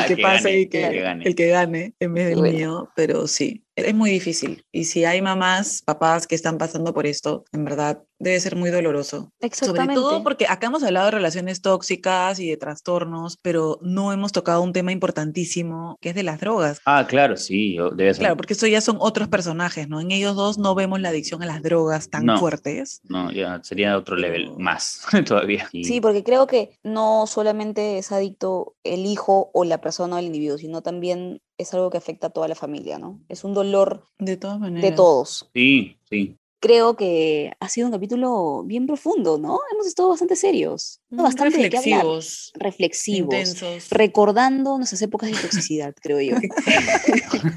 que 0.07 0.15
Que 0.15 0.21
pase 0.23 0.59
y 0.61 0.65
que, 0.69 0.89
que 0.89 1.01
gane. 1.01 1.25
el 1.25 1.35
que 1.35 1.47
gane 1.47 1.93
en 1.99 2.13
vez 2.13 2.27
del 2.27 2.39
bueno. 2.39 2.57
mío, 2.57 2.89
pero 2.95 3.27
sí, 3.27 3.65
es 3.85 3.95
muy 3.95 4.09
difícil. 4.11 4.63
Y 4.71 4.85
si 4.85 5.05
hay 5.05 5.21
mamás, 5.21 5.81
papás 5.85 6.27
que 6.27 6.35
están 6.35 6.57
pasando 6.57 6.93
por 6.93 7.05
esto, 7.07 7.43
en 7.51 7.65
verdad 7.65 8.03
debe 8.21 8.39
ser 8.41 8.55
muy 8.57 8.69
doloroso. 8.69 9.17
Sobre 9.19 9.47
Exactamente. 9.47 9.93
todo 9.95 10.23
porque 10.23 10.45
acá 10.49 10.67
hemos 10.67 10.83
hablado 10.83 11.05
de 11.05 11.11
relaciones 11.11 11.61
tóxicas 11.61 12.39
y 12.39 12.49
de 12.49 12.57
trastornos, 12.57 13.37
pero 13.41 13.79
no 13.81 14.11
hemos 14.11 14.33
tocado 14.33 14.61
un 14.61 14.73
tema 14.73 14.91
importantísimo 14.91 15.97
que 16.01 16.09
es 16.09 16.15
de 16.15 16.23
las 16.23 16.39
drogas. 16.39 16.81
Ah, 16.85 17.05
claro, 17.07 17.37
sí, 17.37 17.77
debe 17.95 18.13
ser. 18.13 18.21
Claro, 18.23 18.35
porque 18.37 18.53
esto 18.53 18.67
ya 18.67 18.81
son 18.81 18.97
otros 18.99 19.29
personajes, 19.29 19.87
¿no? 19.87 20.01
En 20.01 20.11
ellos 20.11 20.35
dos 20.35 20.57
no 20.57 20.75
vemos 20.75 20.99
la 20.99 21.09
adicción 21.09 21.41
a 21.43 21.45
las 21.45 21.61
drogas 21.61 22.09
tan 22.09 22.25
No. 22.25 22.37
fuertes. 22.39 22.99
No, 23.03 23.31
ya 23.31 23.61
sería 23.63 23.97
otro 23.97 24.15
level 24.17 24.51
más 24.57 25.01
todavía. 25.27 25.69
Y- 25.71 25.85
Sí, 25.85 26.01
porque 26.01 26.23
creo 26.23 26.45
que 26.47 26.77
no 26.83 27.25
solamente 27.25 27.97
es 27.97 28.11
adicto 28.11 28.75
el 28.83 29.05
hijo 29.05 29.49
o 29.53 29.63
la 29.63 29.79
persona 29.81 30.17
o 30.17 30.19
el 30.19 30.25
individuo, 30.25 30.57
sino 30.57 30.81
también 30.81 31.41
es 31.59 31.73
algo 31.75 31.89
que 31.91 31.97
afecta 31.99 32.27
a 32.27 32.29
toda 32.31 32.47
la 32.47 32.55
familia, 32.55 32.97
¿no? 32.97 33.19
Es 33.29 33.43
un 33.43 33.53
dolor 33.53 34.05
De 34.17 34.37
todas 34.37 34.59
maneras. 34.59 34.89
de 34.89 34.95
todos. 34.95 35.49
sí, 35.53 35.97
sí. 36.09 36.35
Creo 36.61 36.97
que 36.97 37.53
ha 37.61 37.69
sido 37.69 37.87
un 37.87 37.93
capítulo 37.93 38.63
bien 38.65 38.85
profundo, 38.85 39.37
¿no? 39.37 39.61
Hemos 39.71 39.87
estado 39.87 40.09
bastante 40.09 40.35
serios, 40.35 40.99
Mm, 41.09 41.23
bastante 41.23 41.57
de 41.57 41.69
qué 41.69 41.77
hablar. 41.77 42.01
reflexivos, 42.03 42.51
reflexivos, 42.55 43.33
intensos. 43.33 43.89
recordando 43.91 44.75
nuestras 44.77 45.01
épocas 45.01 45.31
de 45.31 45.37
toxicidad, 45.37 45.93
creo 46.01 46.19
yo. 46.19 46.35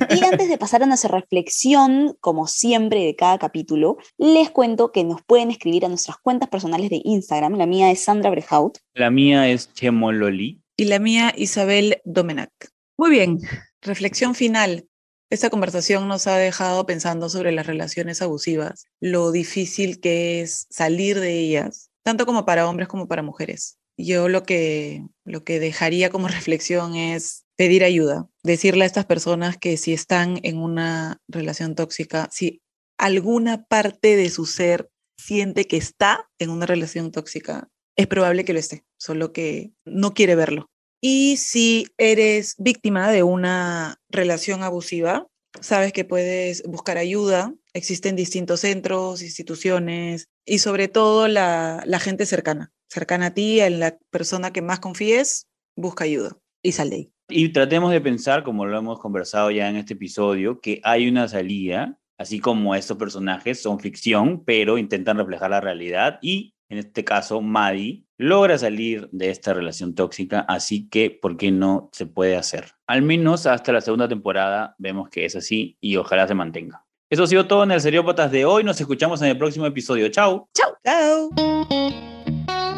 y 0.09 0.23
antes 0.25 0.49
de 0.49 0.57
pasar 0.57 0.85
a 0.85 0.87
nuestra 0.87 1.11
reflexión, 1.19 2.17
como 2.21 2.47
siempre 2.47 3.05
de 3.05 3.17
cada 3.17 3.39
capítulo, 3.41 3.97
les 4.19 4.51
cuento 4.51 4.93
que 4.93 5.03
nos 5.03 5.21
pueden 5.23 5.51
escribir 5.51 5.85
a 5.85 5.89
nuestras 5.89 6.19
cuentas 6.19 6.49
personales 6.49 6.89
de 6.89 7.01
Instagram. 7.03 7.55
La 7.57 7.67
mía 7.67 7.91
es 7.91 8.05
Sandra 8.05 8.31
Brehaut. 8.31 8.79
La 8.95 9.11
mía 9.11 9.49
es 9.49 9.73
Chemololi. 9.75 10.63
y 10.77 10.85
la 10.85 11.01
mía 11.01 11.33
Isabel 11.37 12.01
Domenac. 12.05 12.53
Muy 12.97 13.11
bien, 13.11 13.41
reflexión 13.83 14.35
final. 14.35 14.89
Esta 15.31 15.51
conversación 15.51 16.09
nos 16.09 16.27
ha 16.27 16.37
dejado 16.37 16.87
pensando 16.87 17.29
sobre 17.29 17.53
las 17.53 17.67
relaciones 17.67 18.23
abusivas, 18.23 18.85
lo 19.01 19.33
difícil 19.33 20.01
que 20.01 20.43
es 20.43 20.67
salir 20.71 21.21
de 21.21 21.39
ellas, 21.39 21.91
tanto 22.03 22.27
como 22.27 22.45
para 22.45 22.69
hombres 22.69 22.89
como 22.89 23.09
para 23.09 23.23
mujeres. 23.23 23.79
Yo 23.97 24.29
lo 24.29 24.43
que, 24.45 25.05
lo 25.25 25.45
que 25.45 25.61
dejaría 25.61 26.11
como 26.11 26.29
reflexión 26.29 26.97
es 26.97 27.45
pedir 27.57 27.85
ayuda, 27.85 28.29
decirle 28.43 28.85
a 28.85 28.87
estas 28.87 29.07
personas 29.07 29.57
que 29.57 29.77
si 29.77 29.93
están 29.93 30.39
en 30.43 30.59
una 30.59 31.21
relación 31.29 31.75
tóxica, 31.75 32.29
si 32.31 32.63
alguna 32.99 33.65
parte 33.65 34.17
de 34.17 34.31
su 34.31 34.47
ser 34.47 34.91
siente 35.17 35.67
que 35.67 35.77
está 35.77 36.29
en 36.39 36.51
una 36.51 36.67
relación 36.67 37.11
tóxica, 37.11 37.69
es 37.97 38.07
probable 38.07 38.45
que 38.45 38.53
lo 38.53 38.59
esté, 38.59 38.85
solo 38.99 39.33
que 39.33 39.73
no 39.85 40.15
quiere 40.15 40.35
verlo. 40.35 40.72
Y 41.05 41.37
si 41.37 41.89
eres 41.99 42.55
víctima 42.59 43.11
de 43.11 43.25
una 43.25 44.01
relación 44.09 44.63
abusiva, 44.63 45.27
sabes 45.61 45.93
que 45.93 46.05
puedes 46.05 46.63
buscar 46.63 46.97
ayuda. 46.97 47.53
Existen 47.75 48.15
distintos 48.15 48.61
centros, 48.61 49.21
instituciones 49.21 50.29
y 50.47 50.59
sobre 50.59 50.87
todo 50.87 51.27
la, 51.27 51.85
gente 52.01 52.25
cercana, 52.25 52.71
cercana 52.89 53.27
a 53.27 53.35
ti, 53.35 53.59
en 53.59 53.81
la 53.81 53.99
persona 54.11 54.53
que 54.53 54.63
más 54.63 54.79
confíes, 54.79 55.49
busca 55.77 56.05
ayuda 56.05 56.39
y 56.63 56.71
sal 56.71 56.91
de 56.91 56.97
ahí. 56.97 57.13
Y 57.29 57.49
tratemos 57.49 57.91
de 57.91 58.01
pensar, 58.01 58.45
como 58.45 58.65
lo 58.65 58.79
hemos 58.79 59.01
conversado 59.01 59.51
ya 59.51 59.69
en 59.69 59.77
este 59.77 59.95
episodio, 59.95 60.61
que 60.61 60.81
hay 60.85 61.09
una 61.09 61.27
salida, 61.27 61.99
así 62.17 62.39
como 62.39 62.77
estos 62.77 62.97
personajes 62.97 63.61
son 63.61 63.81
ficción, 63.81 64.45
pero 64.45 64.79
intentan 64.79 65.17
reflejar 65.17 65.51
la 65.51 65.61
realidad 65.61 66.21
y 66.23 66.55
en 66.69 66.79
este 66.79 67.05
caso 67.05 67.41
Maddie 67.41 68.05
logra 68.23 68.57
salir 68.57 69.09
de 69.13 69.31
esta 69.31 69.53
relación 69.53 69.95
tóxica, 69.95 70.41
así 70.49 70.89
que 70.89 71.11
¿por 71.11 71.37
qué 71.37 71.51
no 71.51 71.91
se 71.93 72.07
puede 72.07 72.37
hacer? 72.37 72.73
Al 72.87 73.03
menos 73.03 73.47
hasta 73.47 73.73
la 73.73 73.81
segunda 73.81 74.09
temporada 74.09 74.75
vemos 74.79 75.09
que 75.11 75.25
es 75.25 75.37
así 75.37 75.77
y 75.81 75.97
ojalá 75.97 76.27
se 76.29 76.35
mantenga. 76.35 76.85
Eso 77.11 77.25
ha 77.25 77.27
sido 77.27 77.47
todo 77.47 77.65
en 77.65 77.73
el 77.73 77.81
Seriópatas 77.81 78.31
de 78.31 78.45
hoy. 78.45 78.65
Nos 78.65 78.81
escuchamos 78.81 79.21
en 79.21 79.29
el 79.29 79.39
próximo 79.39 79.67
episodio. 79.67 80.09
Chao. 80.09 80.49
¡Chao! 80.55 81.31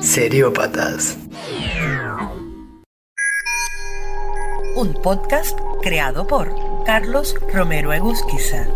Seriópatas. 0.01 1.19
Un 4.77 4.93
podcast 5.03 5.59
creado 5.83 6.27
por 6.27 6.53
Carlos 6.85 7.37
Romero 7.53 7.93
Egusquiza. 7.93 8.67